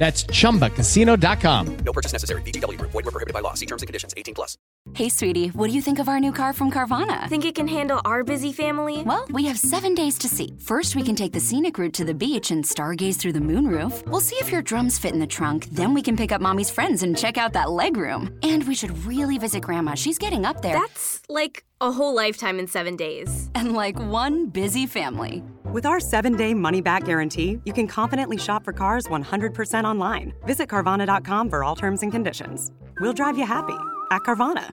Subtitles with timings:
[0.00, 1.76] That's chumbacasino.com.
[1.84, 2.40] No purchase necessary.
[2.40, 2.90] VGW Group.
[2.92, 3.52] Void were prohibited by law.
[3.52, 4.14] See terms and conditions.
[4.16, 4.56] 18 plus.
[4.94, 7.28] Hey, sweetie, what do you think of our new car from Carvana?
[7.28, 9.02] Think it can handle our busy family?
[9.02, 10.56] Well, we have seven days to see.
[10.58, 14.06] First, we can take the scenic route to the beach and stargaze through the moonroof.
[14.08, 15.66] We'll see if your drums fit in the trunk.
[15.66, 18.32] Then we can pick up mommy's friends and check out that legroom.
[18.42, 19.94] And we should really visit grandma.
[19.96, 20.78] She's getting up there.
[20.80, 23.50] That's like a whole lifetime in seven days.
[23.54, 25.42] and like one busy family.
[25.72, 30.32] With our seven day money back guarantee, you can confidently shop for cars 100% online.
[30.44, 32.72] Visit Carvana.com for all terms and conditions.
[32.98, 33.78] We'll drive you happy
[34.10, 34.70] at Carvana.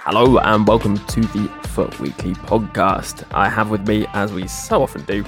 [0.00, 3.24] Hello and welcome to the FUT Weekly podcast.
[3.30, 5.24] I have with me, as we so often do,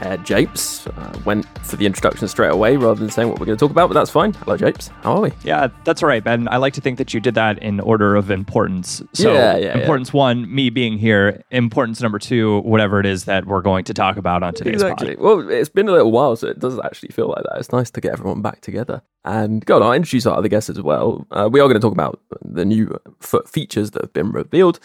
[0.00, 0.86] uh, Japes.
[0.86, 3.70] Uh, went for the introduction straight away rather than saying what we're going to talk
[3.70, 4.32] about, but that's fine.
[4.34, 4.88] Hello, Japes.
[5.02, 5.32] How are we?
[5.44, 6.48] Yeah, that's all right, Ben.
[6.48, 9.02] I like to think that you did that in order of importance.
[9.12, 9.78] So, Yeah, yeah, yeah.
[9.78, 11.42] importance one, me being here.
[11.50, 15.16] Importance number two, whatever it is that we're going to talk about on today's Exactly.
[15.16, 15.24] pod.
[15.24, 17.58] Well, it's been a little while, so it does actually feel like that.
[17.58, 19.02] It's nice to get everyone back together.
[19.24, 21.26] And God, I'll introduce our other guests as well.
[21.30, 24.80] Uh, we are going to talk about the new FUT features that have been revealed,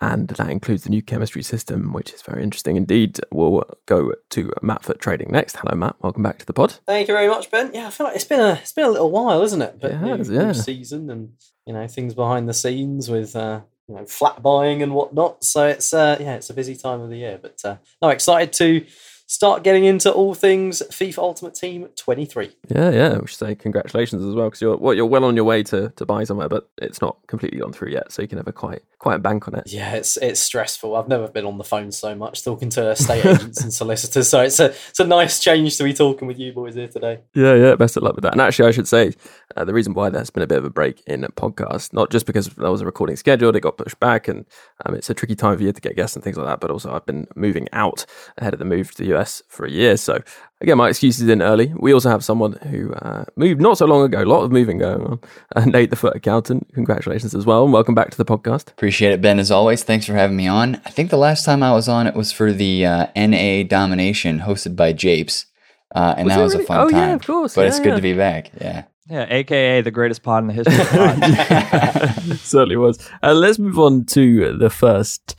[0.00, 3.18] and that includes the new chemistry system, which is very interesting indeed.
[3.32, 5.56] We'll go to Matt FUT Trading next.
[5.56, 5.96] Hello, Matt.
[6.02, 6.72] Welcome back to the pod.
[6.86, 7.70] Thank you very much, Ben.
[7.72, 9.78] Yeah, I feel like it's been a it's been a little while, isn't it?
[9.80, 10.52] But It has, new yeah.
[10.52, 11.32] season and
[11.66, 15.42] you know things behind the scenes with uh, you know flat buying and whatnot.
[15.44, 17.38] So it's uh, yeah, it's a busy time of the year.
[17.40, 18.84] But uh, no, excited to
[19.26, 22.50] start getting into all things FIFA Ultimate Team 23.
[22.68, 23.18] Yeah, yeah.
[23.18, 25.90] We should say congratulations as well because you're well, you're well on your way to,
[25.90, 28.82] to buy somewhere, but it's not completely gone through yet, so you can a quite
[28.98, 29.64] quite bank on it.
[29.66, 30.96] Yeah, it's it's stressful.
[30.96, 34.28] I've never been on the phone so much talking to estate agents and solicitors.
[34.28, 37.20] So it's a it's a nice change to be talking with you boys here today.
[37.34, 37.74] Yeah, yeah.
[37.74, 38.32] Best of luck with that.
[38.32, 39.12] And actually, I should say
[39.56, 42.10] uh, the reason why there's been a bit of a break in a podcast, not
[42.10, 44.46] just because there was a recording scheduled, it got pushed back, and
[44.84, 46.60] um, it's a tricky time of year to get guests and things like that.
[46.60, 48.06] But also, I've been moving out
[48.38, 50.18] ahead of the move to the US for a year, so
[50.60, 51.72] again, my excuses in early.
[51.78, 54.22] We also have someone who uh, moved not so long ago.
[54.22, 55.20] A lot of moving going on.
[55.54, 56.66] Uh, Nate, the FUT accountant.
[56.74, 58.70] Congratulations as well, and welcome back to the podcast.
[58.70, 59.82] Appreciate it, Ben, as always.
[59.82, 60.76] Thanks for having me on.
[60.86, 64.40] I think the last time I was on, it was for the uh, NA Domination
[64.40, 65.46] hosted by Japes.
[65.94, 66.66] Uh, and Was that it was a really?
[66.66, 66.98] fun Oh, time.
[67.08, 67.54] yeah, of course.
[67.54, 67.96] But Yeah, it's good yeah.
[67.96, 68.50] to be back.
[68.60, 68.84] Yeah.
[69.08, 72.40] Yeah, aka the greatest pod in the history of pods.
[72.42, 72.98] Certainly was.
[73.22, 75.36] Uh, let's move on to the first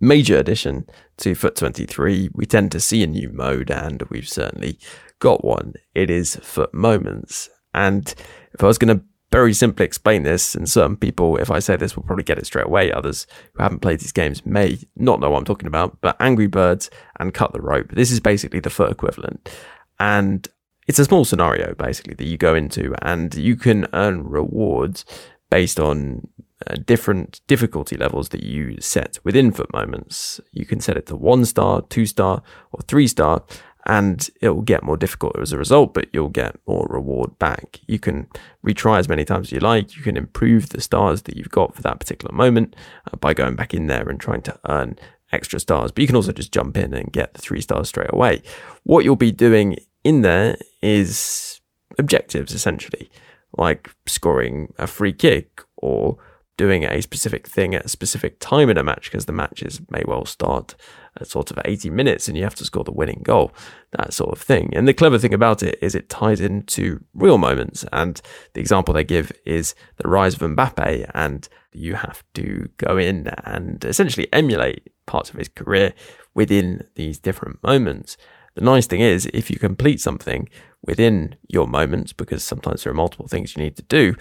[0.00, 0.86] major addition
[1.18, 2.30] to FUT 23.
[2.32, 4.78] We tend to see a new mode, and we've certainly
[5.18, 5.74] got one.
[5.94, 7.48] It is FUT Moments.
[7.74, 8.14] And
[8.52, 11.76] if I was going to very simply explain this, and certain people, if I say
[11.76, 12.92] this, will probably get it straight away.
[12.92, 16.46] Others who haven't played these games may not know what I'm talking about, but Angry
[16.46, 17.92] Birds and Cut the Rope.
[17.92, 19.50] This is basically the FUT equivalent.
[19.98, 20.48] And
[20.86, 25.04] it's a small scenario basically that you go into and you can earn rewards
[25.50, 26.28] based on
[26.66, 30.40] uh, different difficulty levels that you set within FUT moments.
[30.52, 32.42] You can set it to one star two star
[32.72, 33.44] or three star
[33.84, 37.80] and it will get more difficult as a result but you'll get more reward back.
[37.86, 38.26] You can
[38.66, 39.96] retry as many times as you like.
[39.96, 42.74] You can improve the stars that you've got for that particular moment
[43.12, 44.98] uh, by going back in there and trying to earn
[45.32, 45.92] extra stars.
[45.92, 48.42] But you can also just jump in and get the three stars straight away.
[48.84, 51.60] What you'll be doing in there is
[51.98, 53.10] objectives essentially,
[53.56, 56.16] like scoring a free kick or
[56.56, 60.02] doing a specific thing at a specific time in a match because the matches may
[60.06, 60.74] well start
[61.20, 63.52] at sort of 80 minutes and you have to score the winning goal,
[63.92, 64.72] that sort of thing.
[64.74, 67.84] And the clever thing about it is it ties into real moments.
[67.92, 68.20] And
[68.54, 73.28] the example they give is the rise of Mbappe, and you have to go in
[73.44, 75.92] and essentially emulate parts of his career
[76.34, 78.16] within these different moments.
[78.54, 80.48] The nice thing is, if you complete something
[80.82, 84.14] within your moments, because sometimes there are multiple things you need to do,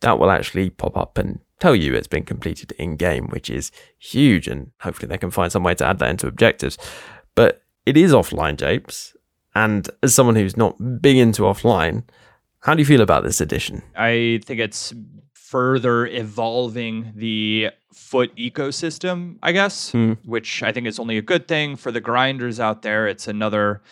[0.00, 3.70] that will actually pop up and tell you it's been completed in game, which is
[3.98, 4.48] huge.
[4.48, 6.76] And hopefully they can find some way to add that into objectives.
[7.34, 9.14] But it is offline, Japes.
[9.54, 12.02] And as someone who's not big into offline,
[12.60, 13.82] how do you feel about this edition?
[13.96, 14.92] I think it's
[15.34, 20.12] further evolving the FUT ecosystem, I guess, Hmm.
[20.24, 23.06] which I think is only a good thing for the grinders out there.
[23.06, 23.82] It's another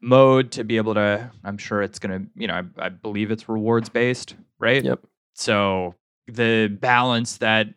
[0.00, 3.32] mode to be able to, I'm sure it's going to, you know, I, I believe
[3.32, 4.84] it's rewards based, right?
[4.84, 5.00] Yep.
[5.34, 5.94] So
[6.28, 7.68] the balance that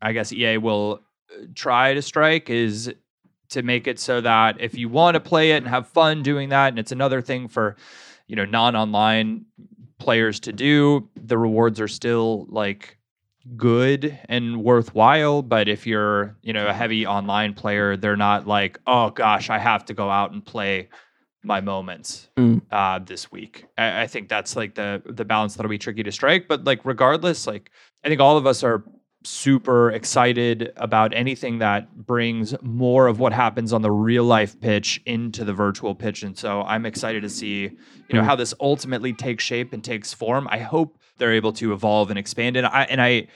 [0.00, 1.00] I guess EA will
[1.30, 2.92] uh, try to strike is
[3.50, 6.48] to make it so that if you want to play it and have fun doing
[6.48, 7.76] that, and it's another thing for,
[8.26, 9.44] you know, non-online
[9.98, 12.98] players to do, the rewards are still like
[13.56, 15.42] good and worthwhile.
[15.42, 19.58] But if you're, you know, a heavy online player, they're not like, oh gosh, I
[19.58, 20.88] have to go out and play
[21.44, 22.62] my moments Mm.
[22.70, 23.66] uh, this week.
[23.76, 26.46] I, I think that's like the the balance that'll be tricky to strike.
[26.48, 27.70] But like regardless, like
[28.04, 28.84] I think all of us are
[29.24, 35.00] super excited about anything that brings more of what happens on the real life pitch
[35.06, 36.24] into the virtual pitch.
[36.24, 38.24] And so I'm excited to see, you know, Mm.
[38.24, 40.48] how this ultimately takes shape and takes form.
[40.50, 42.64] I hope they're able to evolve and expand it.
[42.64, 43.28] I and I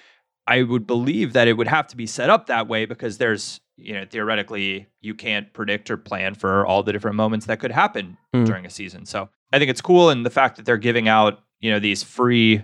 [0.48, 3.60] I would believe that it would have to be set up that way because there's,
[3.76, 7.72] you know, theoretically you can't predict or plan for all the different moments that could
[7.72, 8.46] happen Mm.
[8.46, 9.04] during a season.
[9.06, 10.10] So I think it's cool.
[10.10, 12.62] And the fact that they're giving out, you know, these free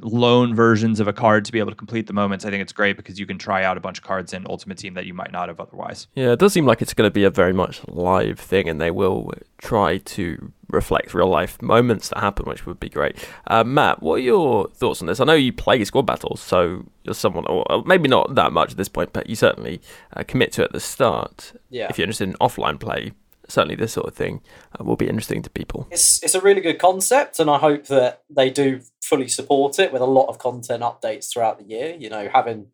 [0.00, 2.72] loan versions of a card to be able to complete the moments, I think it's
[2.72, 5.14] great because you can try out a bunch of cards in Ultimate Team that you
[5.14, 6.08] might not have otherwise.
[6.14, 8.80] Yeah, it does seem like it's going to be a very much live thing, and
[8.80, 13.16] they will try to reflect real life moments that happen, which would be great.
[13.46, 15.20] Uh, Matt, what are your thoughts on this?
[15.20, 18.76] I know you play squad battles, so you're someone, or maybe not that much at
[18.76, 19.80] this point, but you certainly
[20.16, 21.52] uh, commit to it at the start.
[21.70, 21.86] Yeah.
[21.88, 23.12] If you're interested in offline play,
[23.52, 24.40] certainly this sort of thing
[24.78, 25.86] uh, will be interesting to people.
[25.90, 29.92] It's it's a really good concept, and I hope that they do fully support it
[29.92, 31.94] with a lot of content updates throughout the year.
[31.98, 32.68] You know, having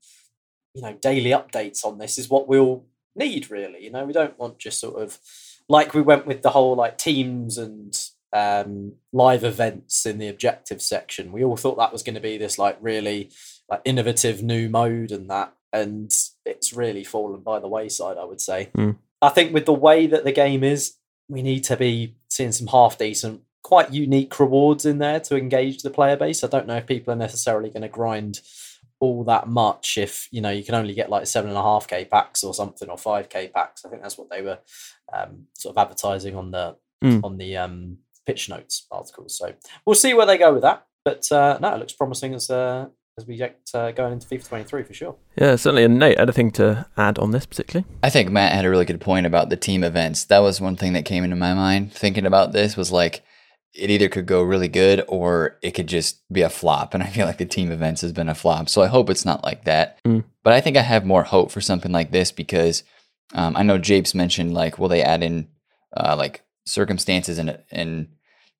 [0.74, 2.84] you know daily updates on this is what we'll
[3.16, 3.50] need.
[3.50, 5.18] Really, you know, we don't want just sort of
[5.68, 7.98] like we went with the whole like teams and
[8.32, 11.32] um, live events in the objective section.
[11.32, 13.30] We all thought that was going to be this like really
[13.68, 16.14] like innovative new mode and that, and
[16.46, 18.16] it's really fallen by the wayside.
[18.16, 18.70] I would say.
[18.76, 18.96] Mm.
[19.20, 20.94] I think with the way that the game is,
[21.28, 25.82] we need to be seeing some half decent, quite unique rewards in there to engage
[25.82, 26.42] the player base.
[26.44, 28.40] I don't know if people are necessarily going to grind
[29.00, 31.86] all that much if you know you can only get like seven and a half
[31.86, 33.84] k packs or something or five k packs.
[33.84, 34.58] I think that's what they were
[35.12, 37.22] um, sort of advertising on the Mm.
[37.22, 39.38] on the um, pitch notes articles.
[39.38, 39.52] So
[39.86, 40.84] we'll see where they go with that.
[41.04, 42.88] But uh, no, it looks promising as uh,
[43.18, 45.16] as we get uh, going into FIFA 23 for sure.
[45.36, 45.84] Yeah, certainly.
[45.84, 47.86] And Nate, anything to add on this particularly?
[48.02, 50.24] I think Matt had a really good point about the team events.
[50.24, 53.22] That was one thing that came into my mind thinking about this was like
[53.74, 56.94] it either could go really good or it could just be a flop.
[56.94, 58.68] And I feel like the team events has been a flop.
[58.68, 60.02] So I hope it's not like that.
[60.04, 60.24] Mm.
[60.42, 62.84] But I think I have more hope for something like this because
[63.34, 65.48] um, I know Japes mentioned like, will they add in
[65.96, 68.08] uh, like circumstances and and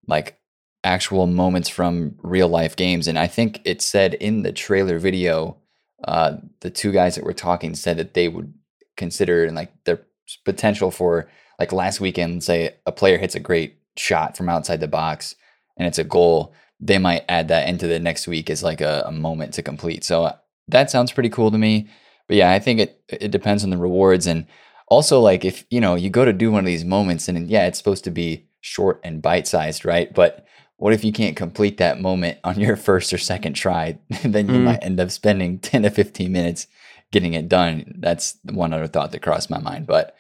[0.07, 0.39] like
[0.85, 3.09] actual moments from real life games?
[3.09, 5.57] And I think it said in the trailer video,
[6.05, 8.53] uh, the two guys that were talking said that they would
[8.97, 10.03] consider and like their
[10.45, 14.89] potential for like last weekend, say a player hits a great shot from outside the
[14.89, 15.35] box
[15.77, 19.05] and it's a goal, they might add that into the next week as like a,
[19.07, 20.05] a moment to complete.
[20.05, 20.37] So uh,
[20.69, 21.89] that sounds pretty cool to me.
[22.29, 24.47] But yeah, I think it it depends on the rewards and
[24.89, 27.67] also like if you know you go to do one of these moments and yeah,
[27.67, 30.13] it's supposed to be short and bite sized, right?
[30.13, 30.45] But
[30.79, 33.99] what if you can't complete that moment on your first or second try?
[34.25, 34.65] then you Mm.
[34.65, 36.67] might end up spending 10 to 15 minutes
[37.13, 37.95] getting it done.
[37.99, 39.87] That's one other thought that crossed my mind.
[39.87, 40.15] But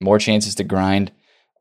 [0.00, 1.12] more chances to grind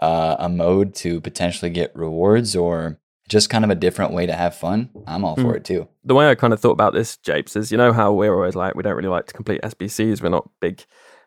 [0.01, 4.34] uh, a mode to potentially get rewards or just kind of a different way to
[4.34, 4.89] have fun.
[5.05, 5.58] I'm all for Mm.
[5.58, 5.88] it too.
[6.03, 8.55] the way I kind of thought about this, Japes, is you know how we're always
[8.55, 10.22] like we don't really like to complete SBCs.
[10.24, 10.84] We're not big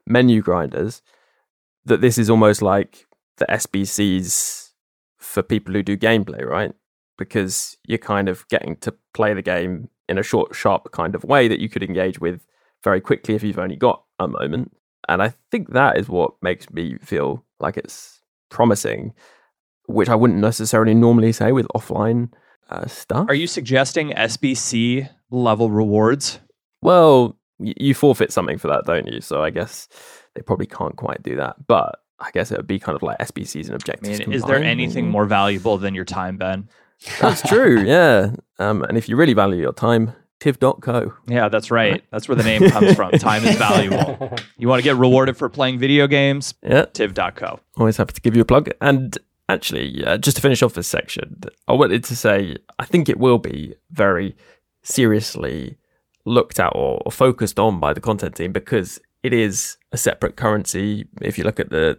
[0.07, 1.03] menu grinders.
[1.85, 4.71] That this is almost like the SBCs
[5.19, 6.73] for people who do gameplay, right?
[7.19, 11.25] Because you're kind of getting to play the game in a short, sharp kind of
[11.25, 12.47] way that you could engage with
[12.83, 14.75] very quickly if you've only got a moment.
[15.09, 19.13] And I think that is what makes me feel like it's promising,
[19.87, 22.33] which I wouldn't necessarily normally say with offline
[22.71, 23.27] uh, stuff.
[23.29, 26.41] Are you suggesting SBC level rewards?
[26.83, 29.21] Well, y- you forfeit something for that, don't you?
[29.21, 29.89] So I guess
[30.35, 31.57] they probably can't quite do that.
[31.67, 34.21] But I guess it would be kind of like SBCs and I objectives.
[34.21, 36.69] mean, is there anything more valuable than your time, Ben?
[37.21, 38.33] That's true, yeah.
[38.59, 41.13] Um, and if you really value your time, tiv.co.
[41.27, 42.03] Yeah, that's right.
[42.11, 43.13] That's where the name comes from.
[43.19, 44.37] Time is valuable.
[44.59, 46.55] You want to get rewarded for playing video games?
[46.63, 46.87] Yeah.
[46.87, 47.61] Tiv.co.
[47.77, 48.71] Always happy to give you a plug.
[48.81, 49.17] And
[49.49, 53.19] actually, uh, just to finish off this section, I wanted to say I think it
[53.19, 54.37] will be very
[54.83, 55.79] seriously
[56.25, 60.37] looked at or, or focused on by the content team because it is a separate
[60.37, 61.07] currency.
[61.21, 61.99] If you look at the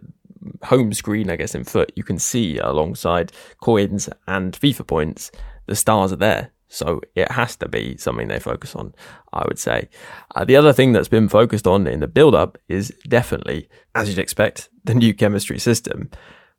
[0.64, 5.30] home screen, I guess in FUT, you can see alongside coins and FIFA points,
[5.66, 6.50] the stars are there.
[6.68, 8.94] So it has to be something they focus on,
[9.32, 9.88] I would say.
[10.34, 14.08] Uh, the other thing that's been focused on in the build up is definitely, as
[14.08, 16.10] you'd expect, the new chemistry system,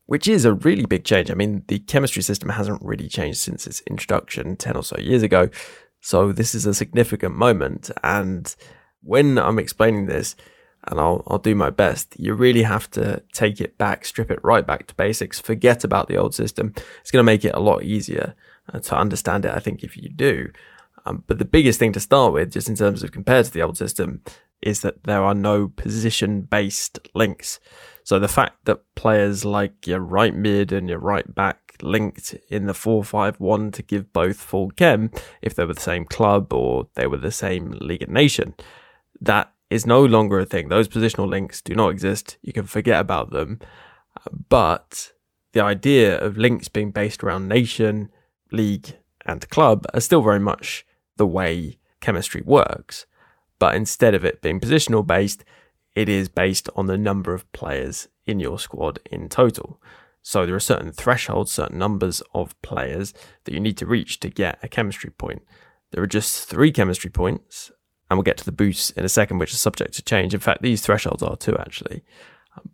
[0.06, 1.30] which is a really big change.
[1.30, 5.22] I mean, the chemistry system hasn't really changed since its introduction 10 or so years
[5.22, 5.50] ago.
[6.00, 7.92] So this is a significant moment.
[8.02, 8.56] And
[9.02, 10.36] when I'm explaining this,
[10.88, 14.40] and I'll, I'll do my best, you really have to take it back, strip it
[14.44, 16.74] right back to basics, forget about the old system.
[17.02, 18.36] It's going to make it a lot easier
[18.74, 20.50] uh, to understand it, I think, if you do.
[21.06, 23.62] Um, but the biggest thing to start with, just in terms of compared to the
[23.62, 24.22] old system,
[24.62, 27.60] is that there are no position based links.
[28.04, 32.68] So the fact that players like your right mid and your right back linked in
[32.68, 35.12] the 4-5-1 to give both full chem
[35.42, 38.56] if they were the same club or they were the same league and nation,
[39.22, 40.70] that is no longer a thing.
[40.70, 42.38] Those positional links do not exist.
[42.42, 43.60] You can forget about them.
[44.50, 45.12] But
[45.54, 48.10] the idea of links being based around nation,
[48.52, 48.96] league,
[49.26, 50.86] and club are still very much
[51.18, 53.06] the way chemistry works.
[53.58, 55.44] But instead of it being positional based,
[55.96, 59.82] it is based on the number of players in your squad in total.
[60.22, 64.30] So there are certain thresholds, certain numbers of players that you need to reach to
[64.30, 65.44] get a chemistry point.
[65.92, 67.72] There are just three chemistry points,
[68.10, 70.34] and we'll get to the boosts in a second, which are subject to change.
[70.34, 72.04] In fact, these thresholds are too, actually.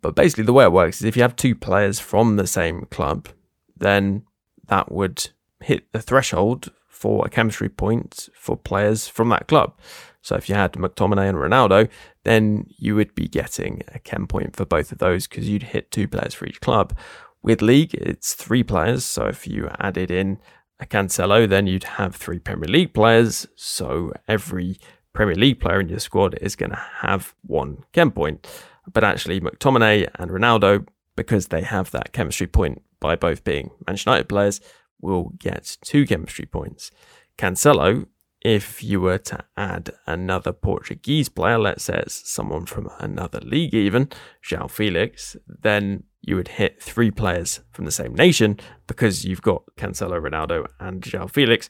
[0.00, 2.86] But basically, the way it works is if you have two players from the same
[2.90, 3.28] club,
[3.76, 4.24] then
[4.68, 9.74] that would hit the threshold for a chemistry point for players from that club.
[10.20, 11.88] So if you had McTominay and Ronaldo,
[12.22, 15.90] then you would be getting a chem point for both of those because you'd hit
[15.90, 16.96] two players for each club.
[17.42, 19.04] With League, it's three players.
[19.04, 20.38] So if you added in
[20.78, 23.48] a Cancelo, then you'd have three Premier League players.
[23.56, 24.78] So every
[25.12, 28.46] Premier League player in your squad is going to have one chem point.
[28.92, 34.10] But actually, McTominay and Ronaldo, because they have that chemistry point by both being Manchester
[34.10, 34.60] United players,
[35.00, 36.90] will get two chemistry points.
[37.36, 38.06] Cancelo,
[38.40, 43.74] if you were to add another Portuguese player, let's say it's someone from another league
[43.74, 44.08] even,
[44.44, 49.62] João Felix, then you would hit three players from the same nation because you've got
[49.76, 51.68] Cancelo, Ronaldo, and João Felix.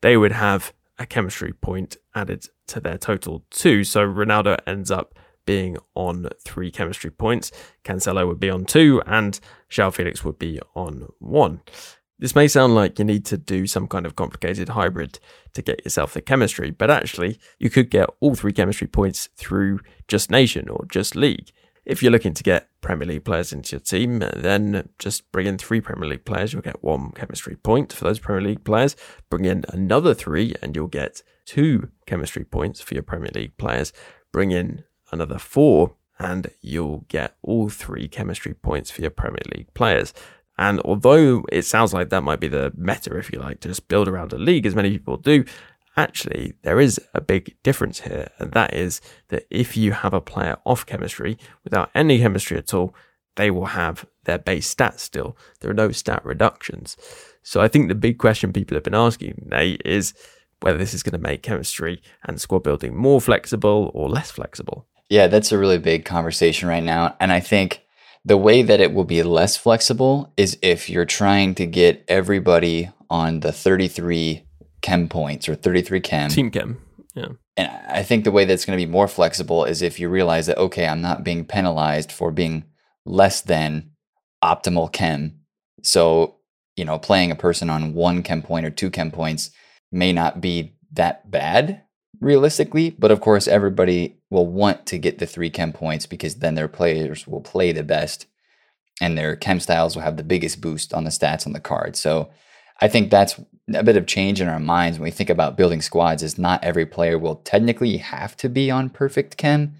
[0.00, 3.84] They would have a chemistry point added to their total two.
[3.84, 5.14] So Ronaldo ends up
[5.44, 7.50] being on three chemistry points.
[7.84, 9.38] Cancelo would be on two, and
[9.70, 11.62] João Felix would be on one.
[12.18, 15.18] This may sound like you need to do some kind of complicated hybrid
[15.54, 19.80] to get yourself the chemistry, but actually, you could get all three chemistry points through
[20.06, 21.50] just Nation or just League.
[21.84, 25.58] If you're looking to get Premier League players into your team, then just bring in
[25.58, 28.94] three Premier League players, you'll get one chemistry point for those Premier League players.
[29.28, 33.92] Bring in another three, and you'll get two chemistry points for your Premier League players.
[34.32, 39.72] Bring in another four, and you'll get all three chemistry points for your Premier League
[39.74, 40.14] players.
[40.58, 43.88] And although it sounds like that might be the meta, if you like, to just
[43.88, 45.44] build around a league, as many people do,
[45.96, 48.28] actually, there is a big difference here.
[48.38, 52.72] And that is that if you have a player off chemistry without any chemistry at
[52.74, 52.94] all,
[53.36, 55.36] they will have their base stats still.
[55.60, 56.96] There are no stat reductions.
[57.42, 60.14] So I think the big question people have been asking, Nate, is
[60.62, 64.86] whether this is going to make chemistry and squad building more flexible or less flexible.
[65.08, 67.16] Yeah, that's a really big conversation right now.
[67.20, 67.82] And I think
[68.24, 72.90] the way that it will be less flexible is if you're trying to get everybody
[73.10, 74.46] on the 33
[74.80, 76.30] chem points or 33 chem.
[76.30, 76.80] Team chem.
[77.14, 77.28] Yeah.
[77.56, 80.46] And I think the way that's going to be more flexible is if you realize
[80.46, 82.64] that, okay, I'm not being penalized for being
[83.04, 83.90] less than
[84.42, 85.40] optimal chem.
[85.82, 86.36] So,
[86.76, 89.50] you know, playing a person on one chem point or two chem points
[89.92, 91.82] may not be that bad
[92.20, 92.90] realistically.
[92.90, 96.68] But of course, everybody will want to get the three chem points because then their
[96.68, 98.26] players will play the best
[99.00, 101.96] and their chem styles will have the biggest boost on the stats on the card.
[101.96, 102.30] So
[102.80, 103.40] I think that's
[103.74, 106.62] a bit of change in our minds when we think about building squads is not
[106.64, 109.74] every player will technically have to be on perfect chem,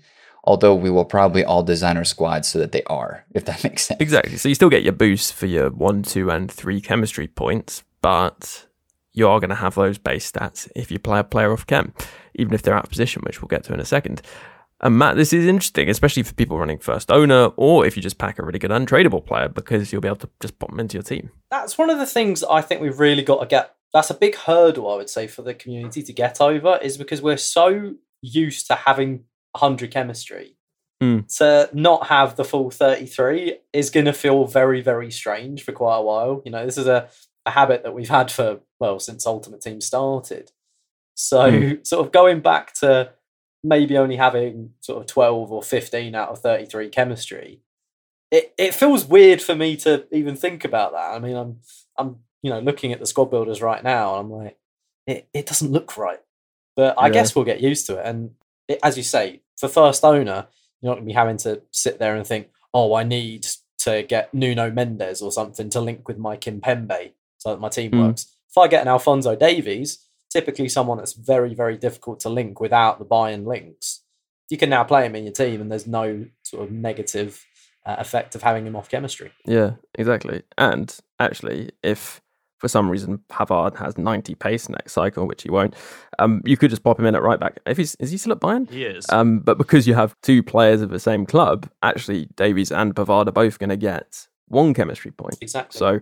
[0.44, 3.82] although we will probably all design our squads so that they are, if that makes
[3.84, 4.00] sense.
[4.00, 4.36] Exactly.
[4.36, 8.66] So you still get your boost for your one, two, and three chemistry points, but
[9.14, 11.94] you are going to have those base stats if you play a player off chem,
[12.34, 14.22] even if they're out of position, which we'll get to in a second.
[14.82, 18.18] And Matt, this is interesting, especially for people running first owner, or if you just
[18.18, 20.94] pack a really good untradeable player, because you'll be able to just pop them into
[20.94, 21.30] your team.
[21.50, 23.76] That's one of the things I think we've really got to get.
[23.92, 27.22] That's a big hurdle, I would say, for the community to get over, is because
[27.22, 30.56] we're so used to having 100 chemistry.
[31.00, 31.36] Mm.
[31.38, 35.96] To not have the full 33 is going to feel very, very strange for quite
[35.96, 36.42] a while.
[36.44, 37.08] You know, this is a,
[37.44, 40.50] a habit that we've had for, well, since Ultimate Team started.
[41.14, 41.86] So, Mm.
[41.90, 43.12] sort of going back to
[43.64, 47.60] maybe only having sort of 12 or 15 out of 33 chemistry
[48.32, 51.60] it, it feels weird for me to even think about that i mean i'm
[51.96, 54.58] i'm you know looking at the squad builders right now and i'm like
[55.06, 56.18] it, it doesn't look right
[56.74, 57.12] but i Yeah.
[57.12, 58.30] guess we'll get used to it and
[58.66, 60.48] it, as you say for first owner
[60.80, 63.46] you're not going to be having to sit there and think oh i need
[63.78, 67.92] to get nuno mendes or something to link with my kimpembe so that my team
[67.92, 68.08] Mm.
[68.08, 72.58] works if i get an alphonso davies typically someone that's very, very difficult to link
[72.58, 74.00] without the buy-in links.
[74.48, 77.44] You can now play him in your team, and there's no sort of negative
[77.84, 79.32] uh, effect of having him off chemistry.
[79.44, 80.42] Yeah, exactly.
[80.58, 82.20] And actually, if
[82.58, 85.74] for some reason Pavard has 90 pace next cycle, which he won't,
[86.18, 87.60] um, you could just pop him in at right back.
[87.66, 88.70] If he's is he still at Bayern?
[88.70, 89.06] He is.
[89.10, 93.28] Um, but because you have two players of the same club, actually Davies and Pavard
[93.28, 95.38] are both going to get one chemistry point.
[95.40, 95.78] Exactly.
[95.78, 96.00] So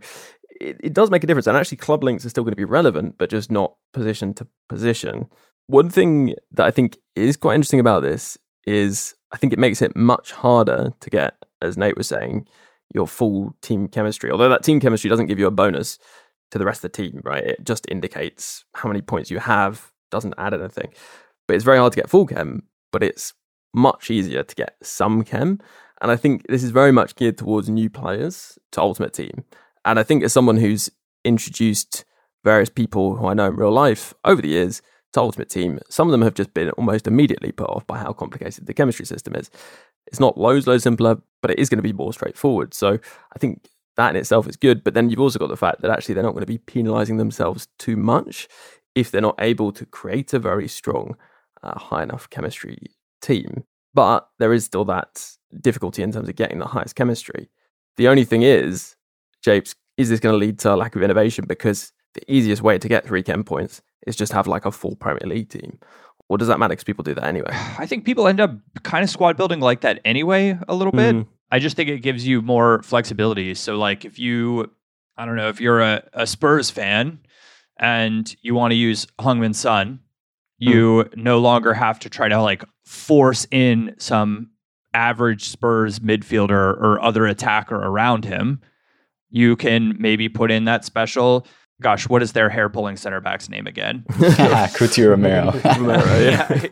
[0.61, 1.47] it, it does make a difference.
[1.47, 4.47] And actually, club links are still going to be relevant, but just not position to
[4.69, 5.27] position.
[5.67, 9.83] One thing that I think is quite interesting about this is I think it makes
[9.83, 12.47] it much harder to get, as Nate was saying,
[12.95, 14.31] your full team chemistry.
[14.31, 15.99] Although that team chemistry doesn't give you a bonus
[16.51, 17.45] to the rest of the team, right?
[17.45, 20.93] It just indicates how many points you have, doesn't add anything.
[21.47, 23.33] But it's very hard to get full chem, but it's
[23.73, 25.61] much easier to get some chem.
[26.01, 29.45] And I think this is very much geared towards new players to Ultimate Team.
[29.85, 30.91] And I think as someone who's
[31.25, 32.05] introduced
[32.45, 34.83] various people who I know in real life over the years
[35.13, 38.13] to Ultimate Team, some of them have just been almost immediately put off by how
[38.13, 39.51] complicated the chemistry system is.
[40.07, 42.75] It's not loads, loads simpler, but it is going to be more straightforward.
[42.75, 42.99] So
[43.35, 44.83] I think that in itself is good.
[44.83, 47.17] But then you've also got the fact that actually they're not going to be penalizing
[47.17, 48.49] themselves too much
[48.95, 51.17] if they're not able to create a very strong,
[51.63, 52.79] uh, high enough chemistry
[53.21, 53.65] team.
[53.93, 55.27] But there is still that
[55.61, 57.51] difficulty in terms of getting the highest chemistry.
[57.97, 58.97] The only thing is,
[59.43, 61.45] Japes, is this going to lead to a lack of innovation?
[61.47, 64.97] Because the easiest way to get three chem points is just have like a full
[64.97, 65.79] Premier League team.
[66.29, 67.51] Or does that matter because people do that anyway?
[67.79, 71.15] I think people end up kind of squad building like that anyway, a little bit.
[71.15, 71.27] Mhm.
[71.51, 73.55] I just think it gives you more flexibility.
[73.57, 74.71] So, like, if you,
[75.17, 77.19] I don't know, if you're a, a Spurs fan
[77.79, 79.99] and you want to use Heung-min Son,
[80.59, 84.51] you no longer have to try to like force in some
[84.93, 88.61] average Spurs midfielder or other attacker around him.
[89.31, 91.47] You can maybe put in that special.
[91.81, 94.05] Gosh, what is their hair pulling center back's name again?
[94.75, 95.53] Cuti Romero.
[95.65, 96.63] Romero, yeah.
[96.63, 96.69] Yeah.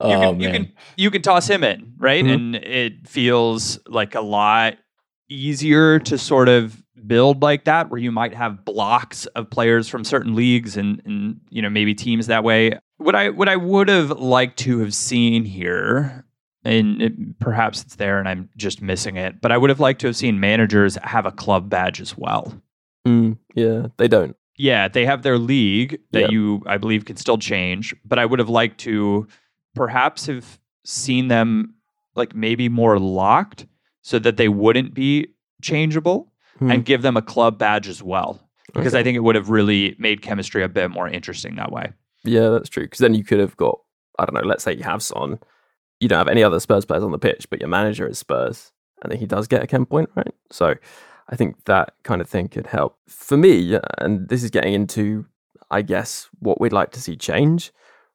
[0.00, 0.40] oh you can, man.
[0.40, 2.24] you can you can toss him in, right?
[2.24, 2.34] Mhm.
[2.34, 4.74] And it feels like a lot
[5.30, 10.04] easier to sort of build like that, where you might have blocks of players from
[10.04, 12.78] certain leagues and and you know maybe teams that way.
[12.98, 16.24] What I what I would have liked to have seen here.
[16.68, 19.40] And it, perhaps it's there and I'm just missing it.
[19.40, 22.52] But I would have liked to have seen managers have a club badge as well.
[23.06, 24.36] Mm, yeah, they don't.
[24.56, 26.30] Yeah, they have their league that Yeah.
[26.30, 27.94] you, I believe, can still change.
[28.04, 29.26] But I would have liked to
[29.74, 31.74] perhaps have seen them
[32.16, 33.66] like maybe more locked
[34.02, 35.28] so that they wouldn't be
[35.62, 36.72] changeable Hmm.
[36.72, 38.40] and give them a club badge as well.
[38.74, 39.00] Because Okay.
[39.00, 41.92] I think it would have really made chemistry a bit more interesting that way.
[42.24, 42.82] Yeah, that's true.
[42.82, 43.78] Because then you could have got,
[44.18, 45.38] I don't know, let's say you have Son,
[46.00, 48.72] you don't have any other Spurs players on the pitch, but your manager is Spurs,
[49.02, 50.34] and then he does get a chem point, right?
[50.50, 50.74] So
[51.28, 52.98] I think that kind of thing could help.
[53.08, 55.26] For me, and this is getting into,
[55.70, 57.72] I guess, what we'd like to see change,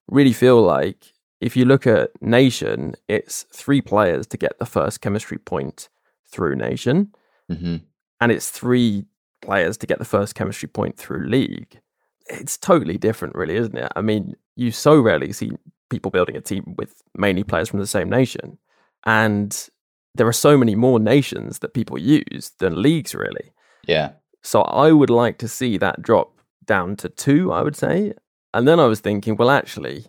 [0.07, 5.01] really feel like if you look at Nation, it's three players to get the first
[5.01, 5.89] chemistry point
[6.31, 7.13] through Nation,
[7.49, 7.77] hmm
[8.21, 9.05] and it's three
[9.41, 11.81] players to get the first chemistry point through league.
[12.27, 13.91] It's totally different, really, isn't it?
[13.97, 15.51] I mean, you so rarely see
[15.93, 18.57] people building a team with mainly players from the same nation.
[19.05, 19.69] And
[20.15, 23.51] there are so many more nations that people use than leagues, really.
[23.87, 24.13] Yeah.
[24.41, 26.31] So I would like to see that drop
[26.65, 28.13] down to two, I would say.
[28.55, 30.07] And then I was thinking, well, actually,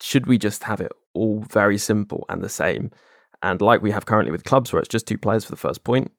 [0.00, 2.90] should we just have it all very simple and the same?
[3.42, 5.84] And like we have currently with clubs, where it's just two players for the first
[5.84, 6.10] point,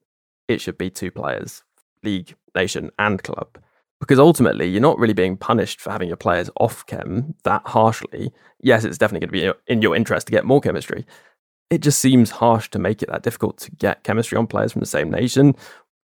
[0.47, 1.63] it should be two players,
[2.03, 3.57] league, nation, and club.
[4.03, 8.31] Because ultimately, you're not really being punished for having your players off chem that harshly.
[8.61, 11.05] Yes, it's definitely going to be in your interest to get more chemistry.
[11.69, 14.81] It just seems harsh to make it that difficult to get chemistry on players from
[14.81, 15.55] the same nation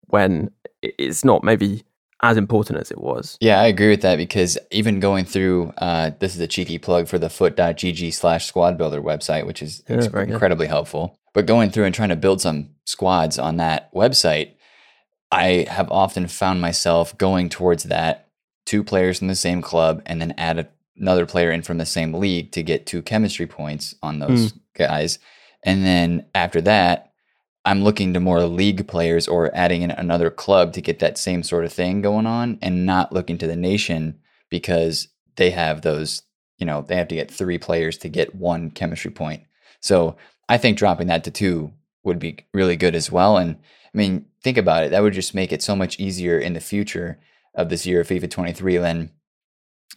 [0.06, 1.84] when it's not maybe
[2.22, 3.36] as important as it was.
[3.42, 7.08] Yeah, I agree with that because even going through, uh, this is a cheeky plug
[7.08, 10.30] for the FUT.gg slash squad builder website, which is Yeah, good.
[10.30, 11.18] incredibly helpful.
[11.34, 14.54] But going through and trying to build some squads on that website,
[15.32, 18.28] I have often found myself going towards that
[18.66, 21.86] two players from the same club and then add a, another player in from the
[21.86, 24.20] same league to get two chemistry points on hmm.
[24.22, 25.20] those guys.
[25.64, 27.12] And then after that,
[27.66, 31.44] I'm looking to more league players or adding in another club to get that same
[31.44, 36.22] sort of thing going on and not looking to the nation because they have those,
[36.58, 39.44] you know, they have to get three players to get one chemistry point.
[39.82, 40.16] So
[40.48, 43.38] I think dropping that to two would be really good as well.
[43.38, 43.58] And
[43.98, 44.92] mean, think about it.
[44.92, 47.20] That would just make it so much easier in the future
[47.56, 49.12] of this year of FIFA 23 when,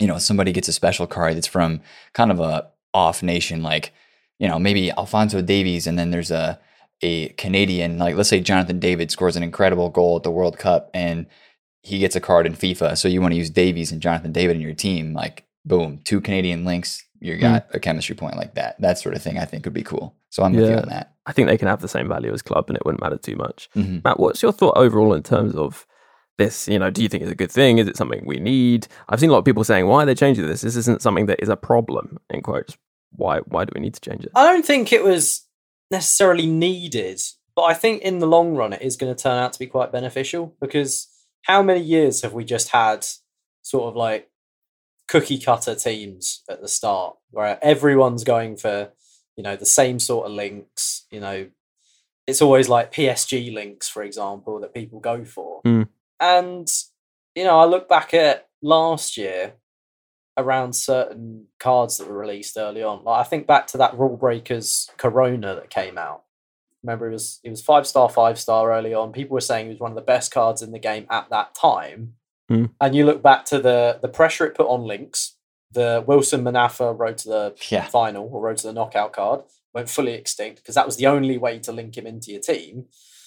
[0.00, 1.80] you know, somebody gets a special card that's from
[2.12, 3.92] kind of a off nation, like,
[4.38, 6.58] you know, maybe Alphonso Davies, and then there's a
[7.02, 10.90] a Canadian, like let's say Jonathan David scores an incredible goal at the World Cup
[10.92, 11.26] and
[11.82, 12.96] he gets a card in FIFA.
[12.98, 16.20] So you want to use Davies and Jonathan David in your team, like boom, two
[16.20, 18.80] Canadian links, you got a chemistry point like that.
[18.80, 20.14] That sort of thing I think would be cool.
[20.30, 21.14] So I'm with you on that.
[21.26, 23.36] I think they can have the same value as club and it wouldn't matter too
[23.36, 23.68] much.
[23.76, 24.02] Mhm.
[24.02, 25.86] Matt, what's your thought overall in terms of
[26.38, 26.66] this?
[26.66, 27.78] You know, do you think it's a good thing?
[27.78, 28.88] Is it something we need?
[29.08, 30.62] I've seen a lot of people saying, why are they changing this?
[30.62, 32.76] This isn't something that is a problem, in quotes.
[33.12, 34.32] Why, why do we need to change it?
[34.34, 35.42] I don't think it was
[35.90, 37.20] necessarily needed,
[37.54, 39.66] but I think in the long run it is going to turn out to be
[39.66, 41.08] quite beneficial because
[41.42, 43.06] how many years have we just had
[43.62, 44.29] sort of like
[45.10, 48.90] cookie cutter teams at the start where everyone's going for,
[49.36, 51.48] you know, the same sort of links, you know,
[52.28, 55.62] it's always like PSG links, for example, that people go for.
[55.62, 55.88] Mm.
[56.20, 56.72] And,
[57.34, 59.54] you know, I look back at last year
[60.36, 63.02] around certain cards that were released early on.
[63.02, 66.22] Like I think back to that Rule Breakers Corona that came out.
[66.84, 69.10] Remember, it was it was five star, five star early on.
[69.12, 71.54] People were saying it was one of the best cards in the game at that
[71.54, 72.14] time.
[72.50, 72.66] Hmm.
[72.80, 75.36] And you look back to the the pressure it put on links.
[75.72, 77.86] The Wilson Manafa road to the Yeah.
[77.86, 81.38] final or road to the knockout card went fully extinct because that was the only
[81.38, 82.86] way to link him into your team.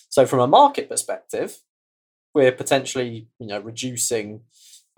[0.10, 1.60] So from a market perspective,
[2.34, 4.42] we're potentially you know reducing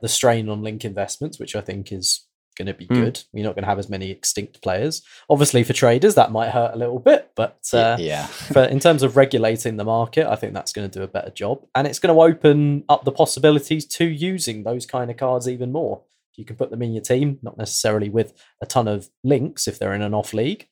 [0.01, 2.95] the strain on link investments, which I think is going to be Mm.
[3.03, 3.23] good.
[3.33, 5.01] You're not going to have as many extinct players.
[5.29, 8.27] Obviously, for traders, that might hurt a little bit, but uh, yeah.
[8.53, 11.29] but in terms of regulating the market, I think that's going to do a better
[11.31, 15.47] job, and it's going to open up the possibilities to using those kind of cards
[15.47, 16.01] even more.
[16.35, 19.79] You can put them in your team, not necessarily with a ton of links if
[19.79, 20.67] they're in an off league,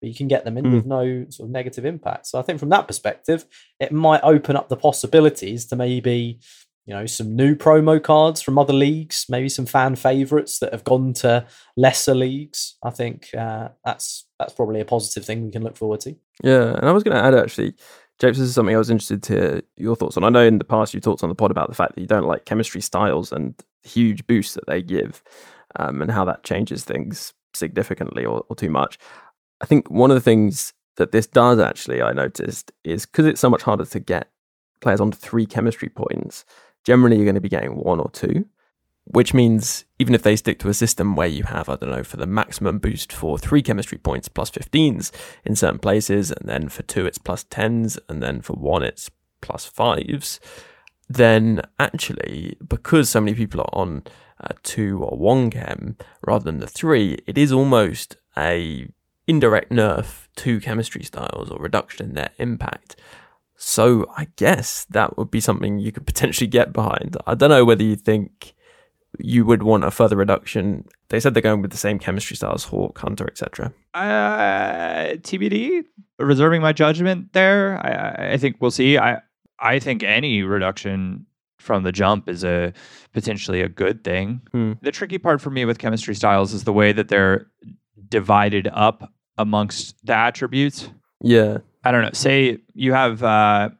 [0.00, 0.74] but you can get them in Mm.
[0.74, 2.26] with no sort of negative impact.
[2.26, 3.44] So I think from that perspective,
[3.78, 6.40] it might open up the possibilities to maybe
[6.86, 10.84] you know some new promo cards from other leagues, maybe some fan favorites that have
[10.84, 12.76] gone to lesser leagues.
[12.82, 16.14] I think uh, that's that's probably a positive thing we can look forward to.
[16.42, 17.74] Yeah, and I was going to add actually,
[18.18, 20.24] Japes, this is something I was interested to hear your thoughts on.
[20.24, 22.06] I know in the past you talked on the pod about the fact that you
[22.06, 25.22] don't like chemistry styles and huge boosts that they give,
[25.76, 28.98] um, and how that changes things significantly or, or too much.
[29.60, 33.40] I think one of the things that this does actually, I noticed, is because it's
[33.40, 34.30] so much harder to get
[34.80, 36.44] players onto three chemistry points.
[36.84, 38.46] Generally, you're going to be getting one or two
[39.04, 42.02] which means even if they stick to a system where you have, I don't know,
[42.02, 45.10] for the maximum boost for three chemistry points, plus 15s
[45.44, 49.10] in certain places, and then for two, it's plus 10s, and then for one, it's
[49.42, 50.40] plus fives,
[51.08, 54.04] then actually, because so many people are on
[54.42, 58.88] uh, two or one chem rather than the three, it is almost a
[59.26, 62.96] indirect nerf to chemistry styles or reduction in their impact.
[63.56, 67.16] So I guess that would be something you could potentially get behind.
[67.26, 68.54] I don't know whether you think
[69.20, 70.84] you would want a further reduction.
[71.08, 73.72] They said they're going with the same chemistry styles, Hawk, Hunter, etc.
[73.94, 75.84] Uh, TBD.
[76.18, 77.78] Reserving my judgment there.
[77.84, 78.98] I, I- think we'll see.
[78.98, 79.20] I
[79.60, 81.26] I think any reduction
[81.58, 82.72] from the jump is a
[83.12, 84.40] potentially a good thing.
[84.52, 84.72] Hmm.
[84.82, 87.46] The tricky part for me with chemistry styles is the way that they're
[88.08, 90.88] divided up amongst the attributes.
[91.22, 91.58] Yeah.
[91.84, 92.10] I don't know.
[92.12, 93.70] Say you have uh,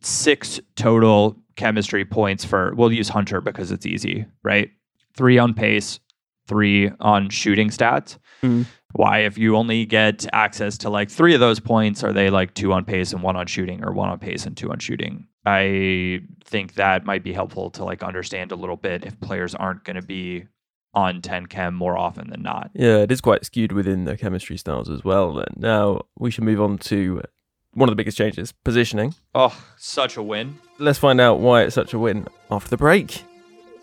[0.00, 2.74] six total chemistry points for.
[2.74, 4.70] We'll use Hunter because it's easy, right?
[5.16, 6.00] Three on pace,
[6.46, 8.18] three on shooting stats.
[8.40, 8.62] Hmm.
[8.92, 12.54] Why, if you only get access to like three of those points, are they like
[12.54, 15.26] two on pace and one on shooting, or one on pace and two on shooting?
[15.46, 19.84] I think that might be helpful to like understand a little bit if players aren't
[19.84, 20.44] going to be
[20.94, 22.70] on 10 chem more often than not.
[22.72, 25.34] Yeah, it is quite skewed within the chemistry styles as well.
[25.34, 27.22] Then now we should move on to
[27.74, 29.14] one of the biggest changes: positioning.
[29.34, 30.58] Oh, such a win.
[30.78, 33.24] Let's find out why it's such a win after the break.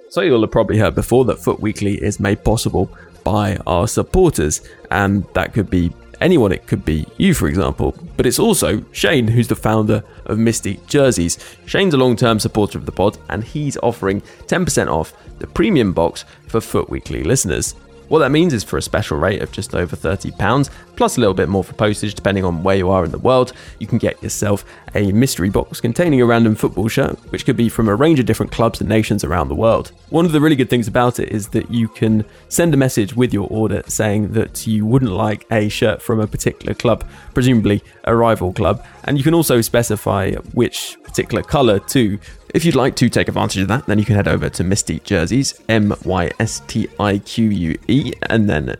[0.09, 2.89] So you'll have probably heard before that FUT Weekly is made possible
[3.23, 6.51] by our supporters, and that could be anyone.
[6.51, 7.95] It could be you, for example.
[8.17, 11.37] But it's also Shane, who's the founder of Mystique Jerseys.
[11.65, 15.93] Shane's a long term supporter of the pod, and he's offering 10% off the premium
[15.93, 17.75] box for FUT Weekly listeners.
[18.11, 21.33] What that means is for a special rate of just over £30, plus a little
[21.33, 24.21] bit more for postage depending on where you are in the world, you can get
[24.21, 28.19] yourself a mystery box containing a random football shirt, which could be from a range
[28.19, 29.93] of different clubs and nations around the world.
[30.09, 33.15] One of the really good things about it is that you can send a message
[33.15, 37.81] with your order saying that you wouldn't like a shirt from a particular club, presumably
[38.03, 42.19] a rival club, and you can also specify which particular colour too.
[42.53, 45.03] If you'd like to take advantage of that, then you can head over to Mystique
[45.03, 48.75] Jerseys, M Y S T I Q U E, and then